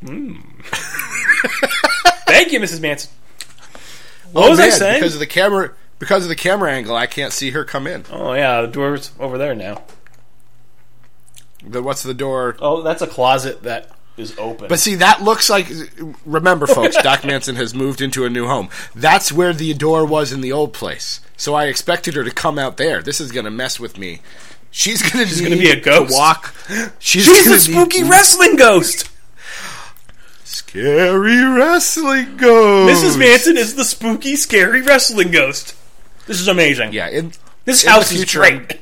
[0.03, 0.43] Mm.
[2.27, 2.81] Thank you, Mrs.
[2.81, 3.11] Manson.
[4.33, 5.01] What was I saying?
[5.01, 8.05] Because of the camera, because of the camera angle, I can't see her come in.
[8.11, 9.83] oh yeah, the door's over there now.
[11.65, 12.57] Then what's the door?
[12.61, 14.69] Oh, that's a closet that is open.
[14.69, 15.67] But see, that looks like.
[16.25, 18.69] Remember, folks, Doc Manson has moved into a new home.
[18.95, 21.21] That's where the door was in the old place.
[21.37, 23.03] So I expected her to come out there.
[23.03, 24.21] This is going to mess with me.
[24.71, 26.13] She's going to gonna be a ghost.
[26.13, 26.55] walk.
[26.99, 29.09] She's, She's a spooky be wrestling ghost.
[30.45, 33.05] scary wrestling ghost.
[33.05, 33.19] Mrs.
[33.19, 35.75] Manson is the spooky, scary wrestling ghost.
[36.29, 36.93] This is amazing.
[36.93, 37.33] Yeah, in
[37.65, 38.81] This in house the is future, great.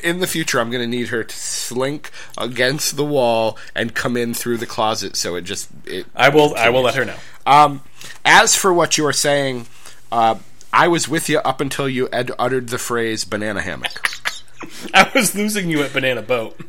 [0.04, 4.16] in the future, I'm going to need her to slink against the wall and come
[4.16, 5.16] in through the closet.
[5.16, 6.54] So it just it I will.
[6.54, 7.16] I will let her know.
[7.46, 7.82] Um,
[8.24, 9.66] as for what you were saying,
[10.12, 10.36] uh,
[10.72, 14.08] I was with you up until you ed- uttered the phrase "banana hammock."
[14.94, 16.60] I was losing you at Banana Boat,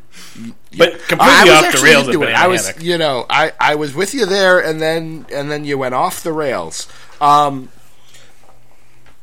[0.76, 2.34] but completely I was off the rails at into it.
[2.34, 2.82] I was, Hammock.
[2.82, 6.22] you know, I, I was with you there, and then and then you went off
[6.22, 6.88] the rails.
[7.20, 7.68] Um,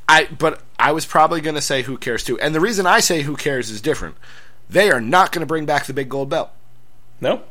[0.10, 3.00] I but I was probably going to say who cares too, and the reason I
[3.00, 4.16] say who cares is different.
[4.70, 6.52] They are not going to bring back the big gold belt.
[7.22, 7.44] No,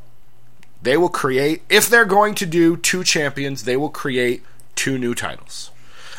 [0.83, 4.43] They will create if they're going to do two champions, they will create
[4.75, 5.71] two new titles.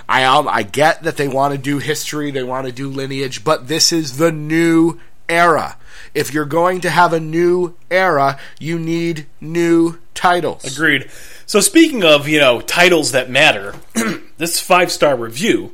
[0.10, 3.44] I um, I get that they want to do history, they want to do lineage,
[3.44, 5.78] but this is the new era.
[6.14, 10.64] If you're going to have a new era, you need new titles.
[10.66, 11.10] agreed.
[11.46, 13.76] So speaking of you know titles that matter,
[14.38, 15.74] this five star review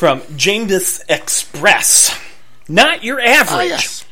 [0.00, 2.18] from James Express.
[2.66, 3.50] Not your average.
[3.50, 4.06] Ah, yes.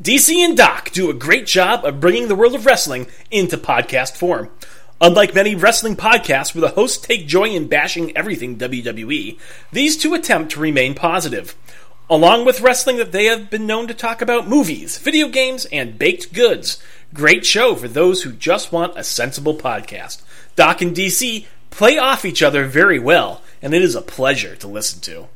[0.00, 4.16] DC and Doc do a great job of bringing the world of wrestling into podcast
[4.16, 4.48] form.
[4.98, 9.38] Unlike many wrestling podcasts where the hosts take joy in bashing everything WWE,
[9.70, 11.54] these two attempt to remain positive.
[12.08, 15.98] Along with wrestling that they have been known to talk about movies, video games, and
[15.98, 16.82] baked goods.
[17.12, 20.22] Great show for those who just want a sensible podcast.
[20.54, 24.68] Doc and DC play off each other very well, and it is a pleasure to
[24.68, 25.26] listen to.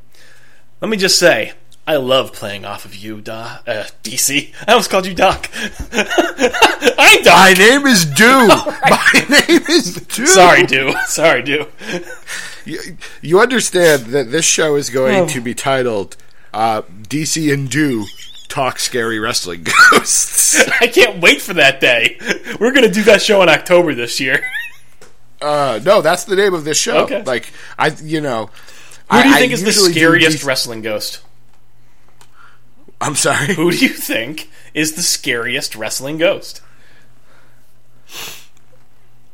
[0.79, 1.51] Let me just say,
[1.85, 3.57] I love playing off of you, Do- uh,
[4.03, 4.53] DC.
[4.65, 5.49] I almost called you Doc.
[5.91, 7.35] I'm Doc.
[7.35, 8.47] My name is Do.
[8.47, 10.25] My name is Do.
[10.27, 10.93] Sorry, Do.
[11.07, 11.65] Sorry, Do.
[12.63, 12.79] You,
[13.21, 15.27] you understand that this show is going Oh.
[15.27, 16.15] to be titled
[16.53, 18.05] uh, DC and Do
[18.47, 20.65] Talk Scary Wrestling Ghosts.
[20.79, 22.17] I can't wait for that day.
[22.61, 24.41] We're gonna do that show in October this year.
[25.41, 27.03] Uh, no, that's the name of this show.
[27.03, 27.23] Okay.
[27.23, 28.49] Like I, you know,
[29.11, 31.21] Who do you I- think I is the scariest these- wrestling ghost?
[32.99, 33.55] I'm sorry.
[33.55, 36.61] Who do you think is the scariest wrestling ghost?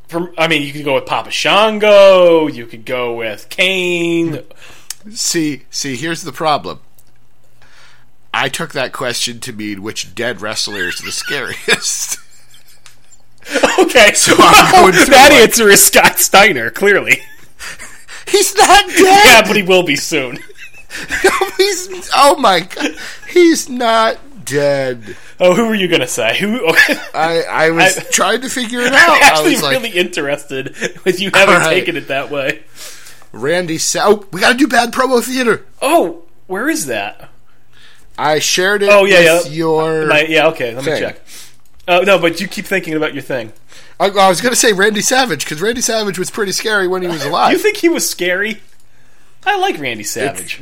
[0.07, 2.47] From, I mean, you could go with Papa Shango.
[2.47, 4.39] You could go with Kane.
[5.11, 6.79] See, see, here's the problem.
[8.33, 12.19] I took that question to mean which dead wrestler is the scariest.
[13.79, 16.69] Okay, So I'm going through, that like- answer is Scott Steiner.
[16.69, 17.21] Clearly,
[18.27, 19.25] He's not dead.
[19.25, 20.39] yeah, but he will be soon.
[21.57, 22.95] he's oh my god,
[23.29, 25.15] he's not dead.
[25.39, 26.37] Oh, who were you gonna say?
[26.39, 26.67] Who?
[26.69, 26.97] Okay.
[27.13, 29.09] I I was I- trying to figure it I'm out.
[29.21, 30.75] I actually was like, really interested
[31.05, 31.69] with you having right.
[31.69, 32.63] taken it that way.
[33.31, 37.29] Randy said, "Oh, we got to do bad promo theater." Oh, where is that?
[38.17, 38.89] I shared it.
[38.89, 39.51] Oh yeah, with yeah.
[39.51, 40.73] Your My, yeah, okay.
[40.73, 41.01] Let me thing.
[41.01, 41.21] check.
[41.87, 43.53] Oh no, but you keep thinking about your thing.
[43.99, 47.01] I, I was going to say Randy Savage because Randy Savage was pretty scary when
[47.01, 47.51] he was alive.
[47.51, 48.61] You think he was scary?
[49.45, 50.61] I like Randy Savage.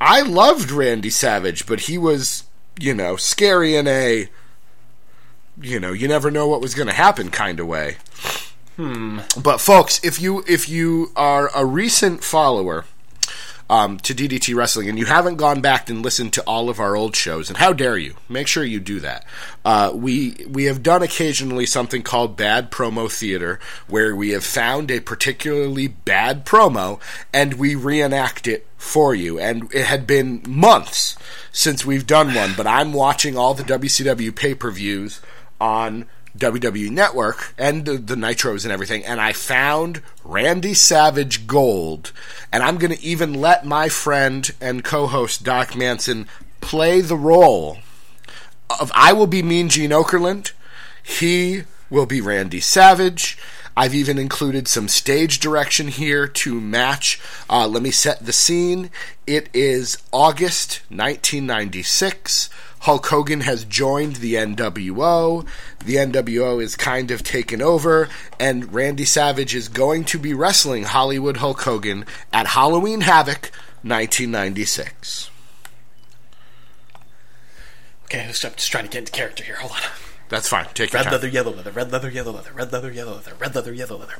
[0.00, 2.44] I loved Randy Savage, but he was,
[2.78, 4.28] you know, scary in a,
[5.60, 7.96] you know, you never know what was going to happen kind of way.
[8.76, 9.20] Hmm.
[9.40, 12.84] But folks, if you if you are a recent follower
[13.72, 16.94] um, to DDT Wrestling and you haven't gone back and listened to all of our
[16.94, 18.14] old shows, and how dare you?
[18.28, 19.24] Make sure you do that.
[19.64, 23.58] Uh, we we have done occasionally something called bad promo theater,
[23.88, 27.00] where we have found a particularly bad promo
[27.32, 29.38] and we reenact it for you.
[29.38, 31.16] And it had been months
[31.50, 35.22] since we've done one, but I'm watching all the WCW pay per views
[35.58, 36.04] on
[36.36, 42.12] WWE Network and the, the Nitros and everything, and I found Randy Savage Gold.
[42.52, 46.26] And I'm going to even let my friend and co host Doc Manson
[46.60, 47.78] play the role
[48.80, 50.52] of I will be Mean Gene Okerlund.
[51.02, 53.36] He will be Randy Savage.
[53.76, 57.20] I've even included some stage direction here to match.
[57.48, 58.90] Uh, let me set the scene.
[59.26, 62.50] It is August 1996.
[62.82, 65.46] Hulk Hogan has joined the NWO.
[65.84, 68.08] The NWO is kind of taken over,
[68.40, 73.52] and Randy Savage is going to be wrestling Hollywood Hulk Hogan at Halloween Havoc
[73.82, 75.30] 1996.
[78.06, 79.56] Okay, I'm just trying to get into character here.
[79.56, 79.78] Hold on.
[80.28, 80.66] That's fine.
[80.74, 81.12] Take your Red time.
[81.12, 84.16] leather, yellow leather, red leather, yellow leather, red leather, yellow leather, red leather, yellow leather.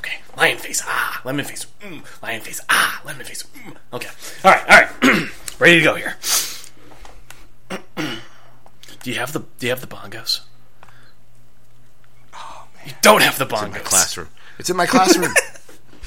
[0.00, 3.74] Okay, lion face, ah, lemon face, mm, lion face, ah, lemon face, mm.
[3.94, 4.10] Okay,
[4.44, 6.16] all right, all right, ready to go here.
[7.96, 10.40] Do you have the Do you have the bongos?
[12.34, 13.66] Oh man, you don't have the bongos.
[13.66, 14.28] in my classroom.
[14.58, 15.32] It's in my classroom.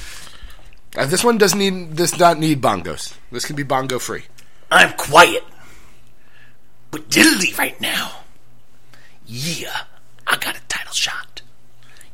[0.96, 1.96] uh, this one doesn't need.
[1.96, 3.14] This not need bongos.
[3.30, 4.24] This can be bongo free.
[4.70, 5.44] I'm quiet.
[6.90, 8.20] But diddly right now.
[9.26, 9.82] Yeah,
[10.26, 11.42] I got a title shot.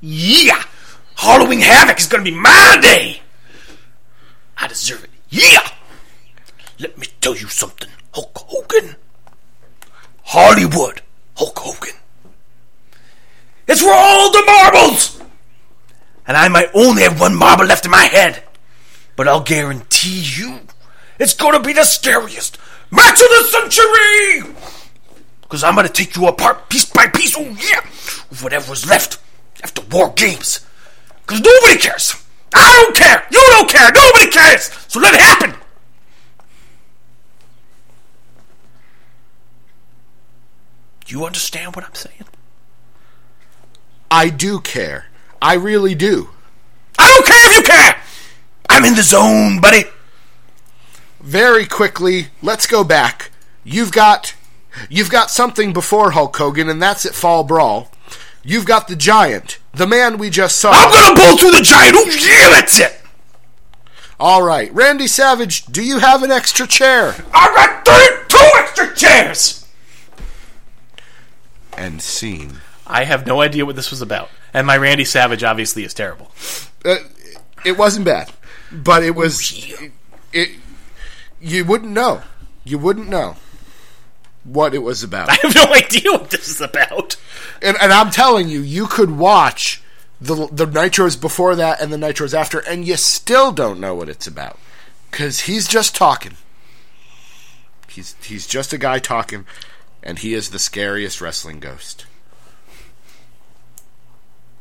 [0.01, 0.63] Yeah!
[1.17, 3.21] Halloween Havoc is gonna be my day!
[4.57, 5.11] I deserve it.
[5.29, 5.69] Yeah!
[6.79, 8.97] Let me tell you something, Hulk Hogan.
[10.25, 11.03] Hollywood,
[11.37, 11.95] Hulk Hogan.
[13.67, 15.21] It's for all the marbles!
[16.27, 18.43] And I might only have one marble left in my head.
[19.17, 20.61] But I'll guarantee you,
[21.19, 22.59] it's gonna be the scariest
[22.91, 24.55] match of the century!
[25.43, 27.81] Because I'm gonna take you apart piece by piece, oh yeah!
[28.31, 29.21] Of whatever's left
[29.63, 30.67] after War Games.
[31.23, 32.15] Because nobody cares!
[32.55, 33.27] I don't care!
[33.31, 33.91] You don't care!
[33.93, 34.71] Nobody cares!
[34.89, 35.62] So let it happen!
[41.13, 42.25] Do you understand what I'm saying?
[44.11, 45.09] I do care.
[45.43, 46.31] I really do.
[46.99, 48.03] I don't care if you care!
[48.71, 49.85] I'm in the zone, buddy!
[51.21, 53.31] Very quickly, let's go back.
[53.63, 54.35] You've got
[54.89, 57.91] you've got something before Hulk Hogan, and that's at Fall Brawl.
[58.43, 60.71] You've got the Giant, the man we just saw.
[60.73, 61.95] I'm gonna pull through the giant!
[61.95, 62.99] Oh yeah, that's it!
[64.19, 67.15] All right, Randy Savage, do you have an extra chair?
[67.35, 69.62] I've got three, two extra chairs!
[71.77, 72.61] And seen.
[72.87, 76.31] I have no idea what this was about, and my Randy Savage obviously is terrible.
[76.85, 76.97] Uh,
[77.65, 78.31] it wasn't bad,
[78.71, 79.73] but it was.
[80.33, 80.51] It,
[81.41, 82.23] you wouldn't know.
[82.65, 83.37] You wouldn't know
[84.45, 85.31] what it was about.
[85.31, 87.17] I have no idea what this is about.
[87.63, 89.83] and, and I'm telling you, you could watch
[90.21, 94.09] the the nitros before that and the nitros after, and you still don't know what
[94.09, 94.59] it's about
[95.11, 96.37] because he's just talking.
[97.89, 99.47] He's he's just a guy talking,
[100.03, 102.07] and he is the scariest wrestling ghost.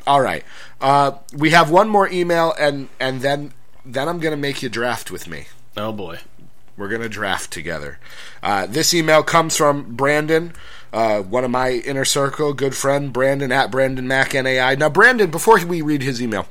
[0.08, 0.44] All right,
[0.80, 3.54] uh, we have one more email, and and then
[3.86, 5.48] then I'm gonna make you draft with me.
[5.78, 6.20] Oh boy.
[6.78, 8.00] We're going to draft together.
[8.42, 10.54] Uh, this email comes from Brandon,
[10.92, 14.76] uh, one of my inner circle, good friend, Brandon at Brandon Mac NAI.
[14.76, 16.48] Now, Brandon, before we read his email,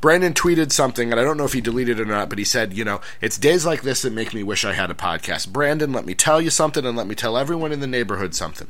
[0.00, 2.44] Brandon tweeted something, and I don't know if he deleted it or not, but he
[2.44, 5.48] said, you know, it's days like this that make me wish I had a podcast.
[5.52, 8.68] Brandon, let me tell you something, and let me tell everyone in the neighborhood something.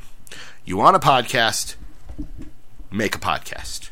[0.65, 1.75] You want a podcast?
[2.91, 3.89] Make a podcast.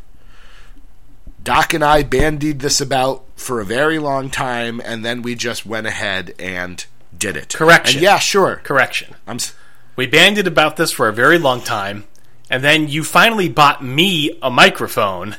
[1.43, 5.65] Doc and I bandied this about for a very long time, and then we just
[5.65, 6.85] went ahead and
[7.17, 7.53] did it.
[7.55, 7.97] Correction.
[7.97, 8.57] And yeah, sure.
[8.63, 9.15] Correction.
[9.25, 9.37] I'm.
[9.37, 9.53] s-
[9.95, 12.05] We bandied about this for a very long time,
[12.49, 15.37] and then you finally bought me a microphone,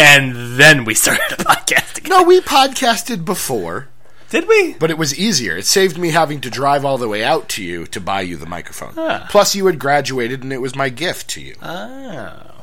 [0.00, 2.14] and then we started a podcast together.
[2.14, 3.88] No, we podcasted before,
[4.30, 4.74] Did we?
[4.74, 5.56] but it was easier.
[5.58, 8.36] It saved me having to drive all the way out to you to buy you
[8.36, 8.94] the microphone.
[8.96, 9.26] Ah.
[9.30, 11.54] Plus, you had graduated, and it was my gift to you.
[11.62, 12.62] Oh.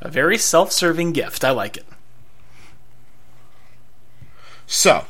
[0.00, 1.44] A very self serving gift.
[1.44, 1.84] I like it.
[4.66, 5.04] So,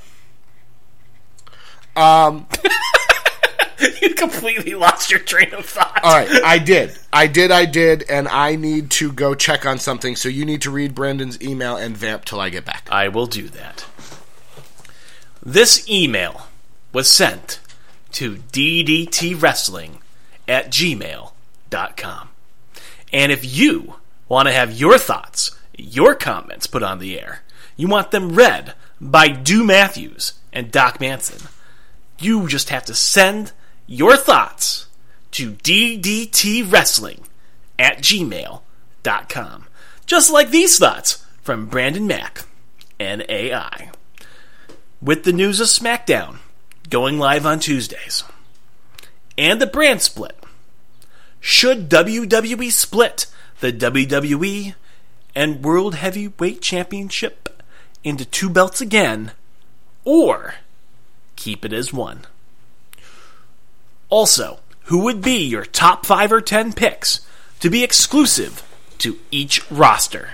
[1.95, 2.47] um,
[4.03, 6.01] you completely lost your train of thought.
[6.03, 9.79] all right, I did, I did, I did, and I need to go check on
[9.79, 10.17] something.
[10.17, 12.89] So you need to read Brandon's email and vamp till I get back.
[12.91, 13.87] I will do that.
[15.45, 16.49] This email
[16.93, 17.61] was sent
[18.13, 19.99] to ddtwrestling
[20.47, 22.29] at gmail.com.
[23.13, 23.95] And if you
[24.29, 27.43] want to have your thoughts, your comments put on the air,
[27.77, 31.49] you want them read by Do Matthews and Doc Manson,
[32.19, 33.53] you just have to send
[33.89, 34.87] your thoughts
[35.33, 37.25] to ddtwrestling
[37.79, 39.67] at gmail.com.
[40.07, 42.45] Just like these thoughts from Brandon Mack
[43.01, 43.91] and AI.
[45.01, 46.37] With the news of SmackDown
[46.91, 48.25] going live on Tuesdays,
[49.37, 50.37] and the brand split,
[51.41, 53.27] Should WWE split
[53.61, 54.75] the WWE
[55.35, 57.63] and World Heavyweight Championship
[58.03, 59.33] into two belts again,
[60.05, 60.57] or
[61.37, 62.27] keep it as one?
[64.09, 67.21] Also, who would be your top 5 or 10 picks
[67.61, 68.63] to be exclusive
[68.99, 70.31] to each roster?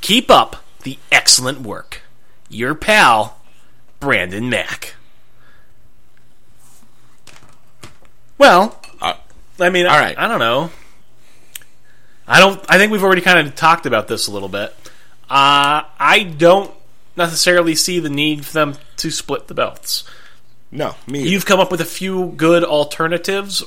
[0.00, 2.02] Keep up the excellent work.
[2.48, 3.40] Your pal,
[4.00, 4.94] Brandon Mack.
[8.38, 9.14] Well, Uh,
[9.60, 10.18] I mean, all right.
[10.18, 10.70] I, I don't know.
[12.26, 12.60] I don't.
[12.68, 14.74] I think we've already kind of talked about this a little bit.
[15.28, 16.70] Uh, I don't
[17.16, 20.04] necessarily see the need for them to split the belts.
[20.74, 21.20] No, me.
[21.20, 21.30] either.
[21.30, 23.62] You've come up with a few good alternatives.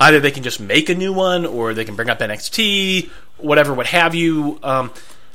[0.00, 3.74] Either they can just make a new one, or they can bring up NXT, whatever,
[3.74, 4.58] what have you.
[4.62, 4.90] Um,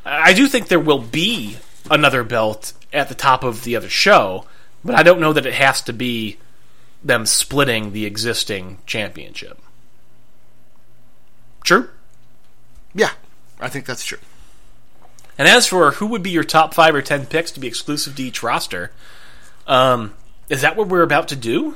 [0.05, 1.57] I I do think there will be
[1.91, 4.45] another belt at the top of the other show,
[4.83, 6.37] but I don't know that it has to be
[7.03, 9.61] them splitting the existing championship.
[11.63, 11.89] True.
[12.93, 13.11] yeah,
[13.59, 14.17] I think that's true.
[15.37, 18.15] And as for who would be your top five or ten picks to be exclusive
[18.15, 18.91] to each roster,
[19.67, 20.13] um,
[20.49, 21.75] is that what we're about to do?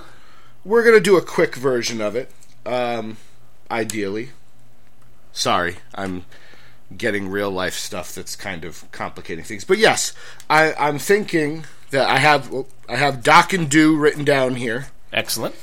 [0.65, 2.31] We're gonna do a quick version of it.
[2.65, 3.17] Um,
[3.71, 4.31] ideally.
[5.31, 6.25] Sorry, I'm
[6.95, 9.63] getting real life stuff that's kind of complicating things.
[9.63, 10.13] But yes,
[10.49, 12.51] I, I'm thinking that I have
[12.89, 15.55] I have Doc and Do written down here, Excellent.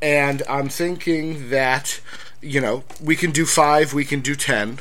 [0.00, 2.00] and I'm thinking that
[2.40, 4.80] you know we can do five, we can do ten.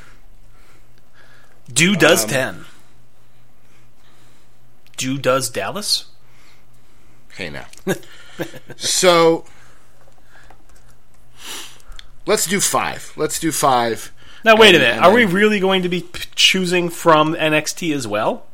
[1.72, 2.65] Do does ten.
[4.97, 6.05] Do does Dallas?
[7.36, 7.66] Hey now.
[8.76, 9.46] so
[12.26, 13.12] let's do five.
[13.16, 14.12] Let's do five.
[14.44, 14.96] Now wait a minute.
[14.98, 16.06] and Are we really going to be
[16.36, 18.46] choosing from NXT as well?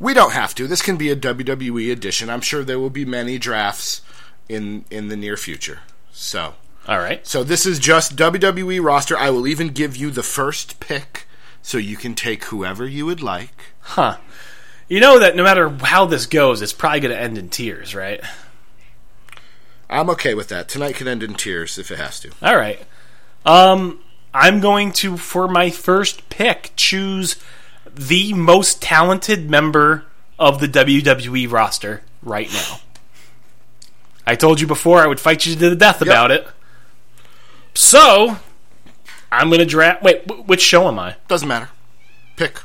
[0.00, 0.66] We don't have to.
[0.66, 2.30] This can be a WWE edition.
[2.30, 4.02] I'm sure there will be many drafts
[4.48, 5.80] in in the near future.
[6.12, 6.54] So,
[6.88, 7.24] All right.
[7.26, 9.16] so this is just WWE roster.
[9.16, 11.26] I will even give you the first pick
[11.62, 13.52] so you can take whoever you would like.
[13.80, 14.16] Huh.
[14.88, 17.94] You know that no matter how this goes, it's probably going to end in tears,
[17.94, 18.20] right?
[19.90, 20.68] I'm okay with that.
[20.68, 22.30] Tonight can end in tears if it has to.
[22.42, 22.80] All right.
[23.44, 24.00] Um,
[24.32, 27.36] I'm going to, for my first pick, choose
[27.94, 30.04] the most talented member
[30.38, 32.80] of the WWE roster right now.
[34.26, 36.46] I told you before I would fight you to the death about it.
[37.74, 38.36] So,
[39.32, 40.02] I'm going to draft.
[40.02, 41.16] Wait, wh- which show am I?
[41.28, 41.70] Doesn't matter.
[42.36, 42.60] Pick.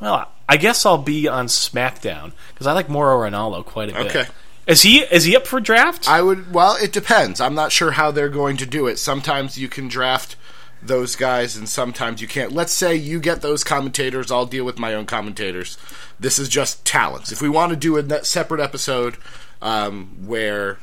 [0.00, 4.16] Well, I guess I'll be on SmackDown because I like Mauro Ranallo quite a bit.
[4.16, 4.26] Okay.
[4.66, 6.08] Is he is he up for draft?
[6.08, 6.52] I would.
[6.52, 7.40] Well, it depends.
[7.40, 8.98] I'm not sure how they're going to do it.
[8.98, 10.36] Sometimes you can draft
[10.82, 12.52] those guys, and sometimes you can't.
[12.52, 14.30] Let's say you get those commentators.
[14.30, 15.76] I'll deal with my own commentators.
[16.18, 17.30] This is just talents.
[17.30, 19.16] If we want to do a separate episode
[19.60, 20.78] um, where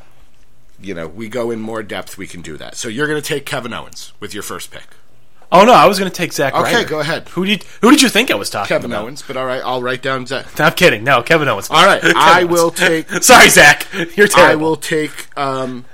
[0.79, 2.75] you know we go in more depth, we can do that.
[2.75, 4.89] So you're going to take Kevin Owens with your first pick,
[5.51, 6.53] oh no, I was going to take Zach.
[6.53, 6.89] Okay, Ryder.
[6.89, 7.29] go ahead.
[7.29, 9.03] Who did who did you think I was talking Kevin about?
[9.03, 9.21] Owens.
[9.25, 10.47] But all right, I'll write down Zach.
[10.59, 11.03] I'm kidding.
[11.03, 11.69] No, Kevin Owens.
[11.69, 12.51] All right, Kevin I Owens.
[12.51, 13.09] will take.
[13.23, 13.87] Sorry, Zach.
[14.15, 14.39] You're terrible.
[14.51, 15.35] I will take.
[15.37, 15.85] Um,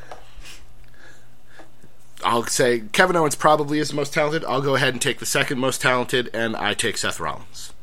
[2.23, 4.43] I'll say Kevin Owens probably is the most talented.
[4.45, 7.73] I'll go ahead and take the second most talented, and I take Seth Rollins.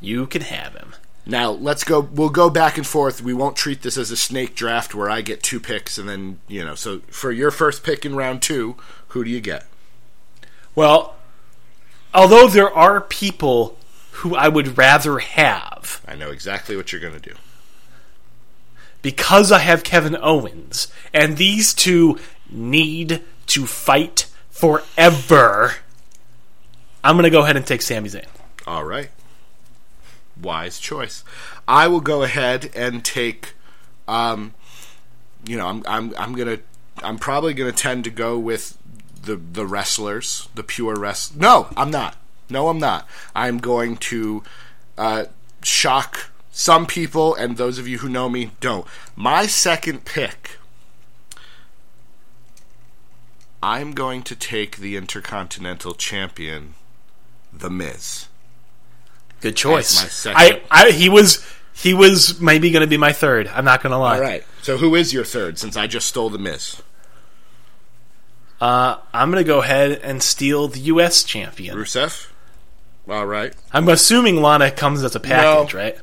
[0.00, 0.94] You can have him.
[1.24, 2.00] Now let's go.
[2.00, 3.22] We'll go back and forth.
[3.22, 6.40] We won't treat this as a snake draft where I get two picks, and then
[6.48, 6.74] you know.
[6.74, 8.76] So for your first pick in round two,
[9.08, 9.64] who do you get?
[10.74, 11.14] Well,
[12.14, 13.76] although there are people
[14.12, 17.34] who I would rather have I know exactly what you're going to do.
[19.02, 22.18] because I have Kevin Owens, and these two
[22.50, 25.74] need to fight forever.
[27.02, 28.26] I'm going to go ahead and take Sami Zayn.
[28.66, 29.10] All right.
[30.40, 31.24] Wise choice.
[31.66, 33.54] I will go ahead and take
[34.08, 34.54] um
[35.44, 36.62] you know, I'm I'm I'm going to
[37.02, 38.78] I'm probably going to tend to go with
[39.22, 41.36] the the wrestlers, the pure rest.
[41.36, 42.16] No, I'm not.
[42.50, 43.08] No, I'm not.
[43.34, 44.42] I'm going to
[44.98, 45.24] uh
[45.62, 48.86] shock some people and those of you who know me don't.
[49.16, 50.58] My second pick
[53.62, 56.74] I'm going to take the Intercontinental Champion,
[57.52, 58.26] The Miz.
[59.40, 60.02] Good choice.
[60.02, 60.40] My second.
[60.40, 63.48] I, I he was he was maybe going to be my third.
[63.48, 64.16] I'm not going to lie.
[64.16, 64.44] All right.
[64.62, 65.58] So who is your third?
[65.58, 66.82] Since I just stole the Miz.
[68.62, 71.24] Uh, I'm going to go ahead and steal the U.S.
[71.24, 71.76] champion.
[71.76, 72.28] Rusev.
[73.08, 73.52] All right.
[73.72, 75.80] I'm assuming Lana comes as a package, No.
[75.80, 75.96] right?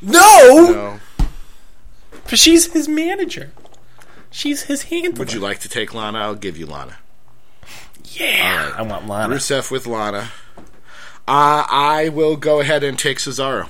[0.00, 1.26] No, No.
[2.30, 3.50] but she's his manager.
[4.30, 5.18] She's his handler.
[5.18, 6.18] Would you like to take Lana?
[6.20, 6.98] I'll give you Lana.
[8.04, 8.78] Yeah, All right.
[8.78, 9.34] I want Lana.
[9.34, 10.30] Rusev with Lana.
[11.26, 13.68] Uh, I will go ahead and take Cesaro.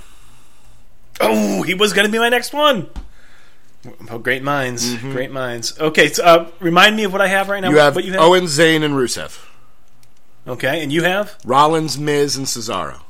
[1.19, 2.89] Oh, he was going to be my next one.
[4.09, 5.77] Oh, great minds, great minds.
[5.79, 7.69] Okay, so, uh, remind me of what I have right now.
[7.69, 8.21] You have what you have?
[8.21, 9.43] Owen, Zayn, and Rusev.
[10.47, 13.01] okay, and you have Rollins, Miz, and Cesaro.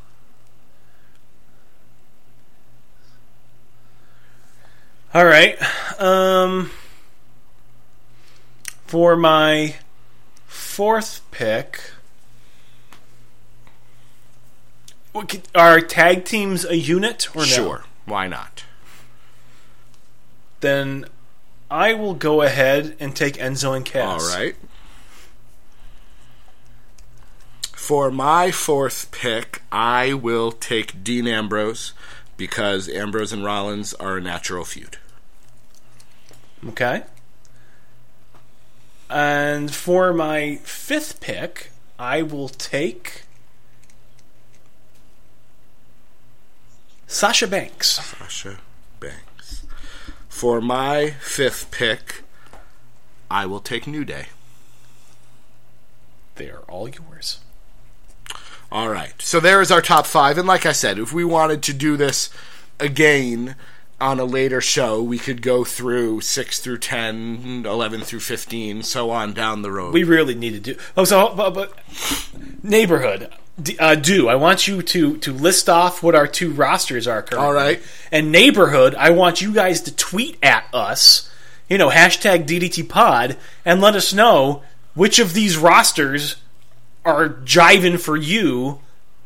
[5.14, 5.58] all right.
[6.02, 6.72] Um,
[8.88, 9.76] for my
[10.48, 11.80] fourth pick,
[15.12, 17.46] what are tag teams a unit or no?
[17.46, 18.64] Sure, why not?
[20.64, 21.08] Then
[21.70, 24.24] I will go ahead and take Enzo and Cass.
[24.24, 24.56] All right.
[27.74, 31.92] For my fourth pick, I will take Dean Ambrose
[32.38, 35.00] because Ambrose and Rollins are a natural feud.
[36.66, 37.04] Okay.
[39.10, 43.24] And for my fifth pick, I will take
[47.06, 47.96] Sasha Banks.
[48.18, 48.60] Sasha
[49.02, 49.33] Banks.
[50.34, 52.24] For my fifth pick,
[53.32, 54.26] I will take New Day.
[56.36, 57.40] They are all yours.
[58.70, 59.14] All right.
[59.20, 60.38] So there is our top five.
[60.38, 62.30] And like I said, if we wanted to do this
[62.78, 63.56] again
[64.02, 69.12] on a later show, we could go through 6 through 10, 11 through 15, so
[69.12, 69.94] on down the road.
[69.94, 70.78] We really need to do.
[70.98, 71.74] Oh, so but, but
[72.62, 73.30] neighborhood.
[73.62, 77.22] D- Uh, do I want you to to list off what our two rosters are
[77.22, 77.46] currently?
[77.48, 77.82] All right.
[78.12, 81.30] And neighborhood, I want you guys to tweet at us,
[81.70, 84.64] you know, hashtag DDT Pod, and let us know
[84.96, 86.38] which of these rosters
[87.06, 88.80] are jiving for you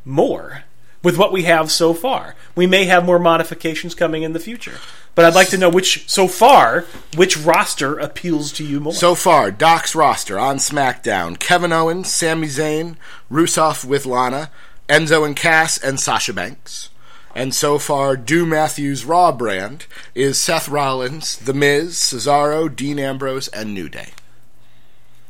[0.03, 0.63] more
[1.03, 2.35] with what we have so far.
[2.55, 4.79] We may have more modifications coming in the future,
[5.17, 8.93] but I'd like to know which so far which roster appeals to you more.
[8.93, 12.97] So far, Doc's roster on SmackDown Kevin Owens, Sami Zayn,
[13.31, 14.51] Rusev with Lana,
[14.87, 16.91] Enzo and Cass, and Sasha Banks.
[17.33, 23.47] And so far, Do Matthews Raw brand is Seth Rollins, The Miz, Cesaro, Dean Ambrose,
[23.47, 24.09] and New Day.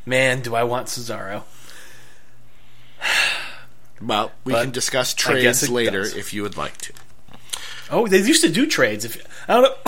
[0.06, 1.44] Man, do I want Cesaro?
[4.02, 6.14] Well, we But can discuss trades later does.
[6.16, 6.94] if you would like to.
[7.92, 9.06] Oh, they used to do trades.
[9.06, 9.18] If
[9.48, 9.76] I don't know,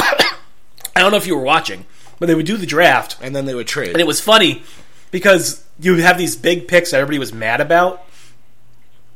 [0.96, 1.86] I don't know if you were watching,
[2.20, 3.90] but they would do the draft, And then they would trade.
[3.92, 4.64] and it was funny
[5.12, 8.06] because you would have these big picks that everybody was mad about.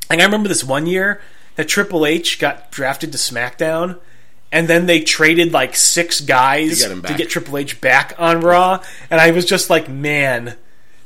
[0.10, 1.22] And I remember this one year
[1.56, 4.00] that Triple H got drafted to SmackDown,
[4.52, 7.18] and then they traded like six guys To get him back.
[7.30, 10.56] Triple H back on Raw, and I was just like, man.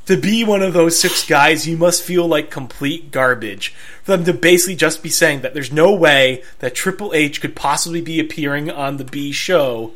[0.08, 3.74] To be one of those six guys, you must feel like complete garbage.
[4.02, 7.54] For them to basically just be saying that there's no way that Triple H could
[7.54, 9.92] possibly be appearing on the B show,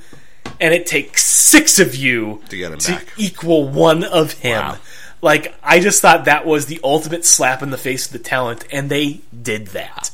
[0.60, 3.06] and it takes six of you To get him to back.
[3.16, 4.58] equal one of him.
[4.60, 4.76] Wow.
[5.22, 8.66] Like I just thought that was the ultimate slap in the face of the talent,
[8.70, 10.10] and they did that.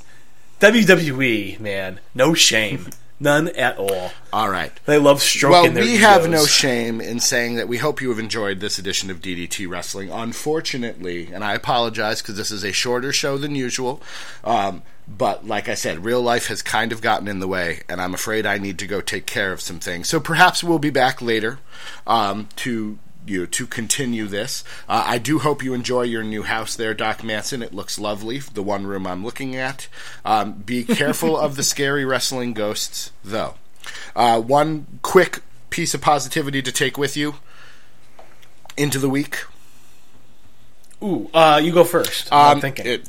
[0.61, 2.91] WWE, man, no shame,
[3.21, 4.11] none at all.
[4.33, 4.73] All right.
[4.87, 8.19] They love stroking Well, we have no shame in saying that we hope you have
[8.19, 10.11] enjoyed this edition of DDT Wrestling.
[10.11, 14.03] Unfortunately, and I apologize because this is a shorter show than usual,
[14.45, 18.01] um, but like I said, real life has kind of gotten in the way, and
[18.01, 20.09] I'm afraid I need to go take care of some things.
[20.09, 21.59] So perhaps we'll be back later
[22.07, 22.99] um, to
[23.29, 24.65] you to continue this.
[24.89, 27.63] Uh, I do hope you enjoy your new house there, Doc Manson.
[27.63, 29.89] It looks lovely, the one room I'm looking at.
[30.25, 33.55] Um, be careful of the scary wrestling ghosts, though.
[34.17, 37.37] Uh, one quick piece of positivity to take with you
[38.77, 39.45] into the week.
[41.03, 42.29] Ooh, uh, you go first.
[42.33, 42.87] I'm Um, thinking.
[42.87, 43.09] it-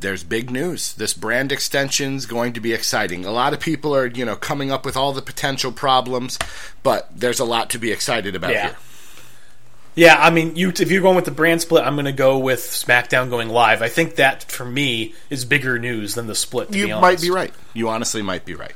[0.00, 0.94] there's big news.
[0.94, 3.24] This brand extension's going to be exciting.
[3.24, 6.38] A lot of people are, you know, coming up with all the potential problems,
[6.84, 8.66] but there's a lot to be excited about Yeah.
[8.68, 8.76] here.
[9.98, 12.38] Yeah, I mean, you if you're going with the brand split, I'm going to go
[12.38, 13.82] with SmackDown going live.
[13.82, 16.70] I think that for me is bigger news than the split.
[16.70, 17.52] To You be might be right.
[17.74, 18.74] You honestly might be right.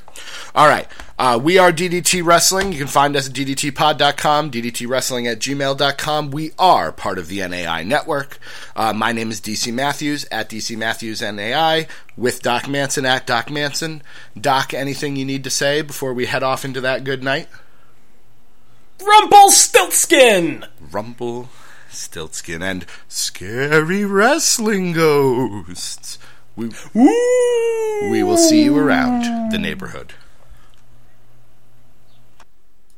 [0.53, 0.89] All right.
[1.21, 2.73] Uh, we are DDT Wrestling.
[2.73, 6.33] You can find us at ddtpod.com, ddtwrestling at gmail.com.
[6.33, 8.41] We are part of the NAI network.
[8.75, 11.87] Uh, my name is DC Matthews at DC Matthews NAI
[12.17, 14.03] with Doc Manson at Doc Manson.
[14.41, 17.47] Doc, anything you need to say before we head off into that good night?
[19.07, 20.67] Rumpelstiltskin.
[20.91, 21.49] Rumble,
[21.91, 26.19] Stiltskin, and Scary Wrestling Ghosts.
[26.57, 30.15] We, we will see you around the neighborhood.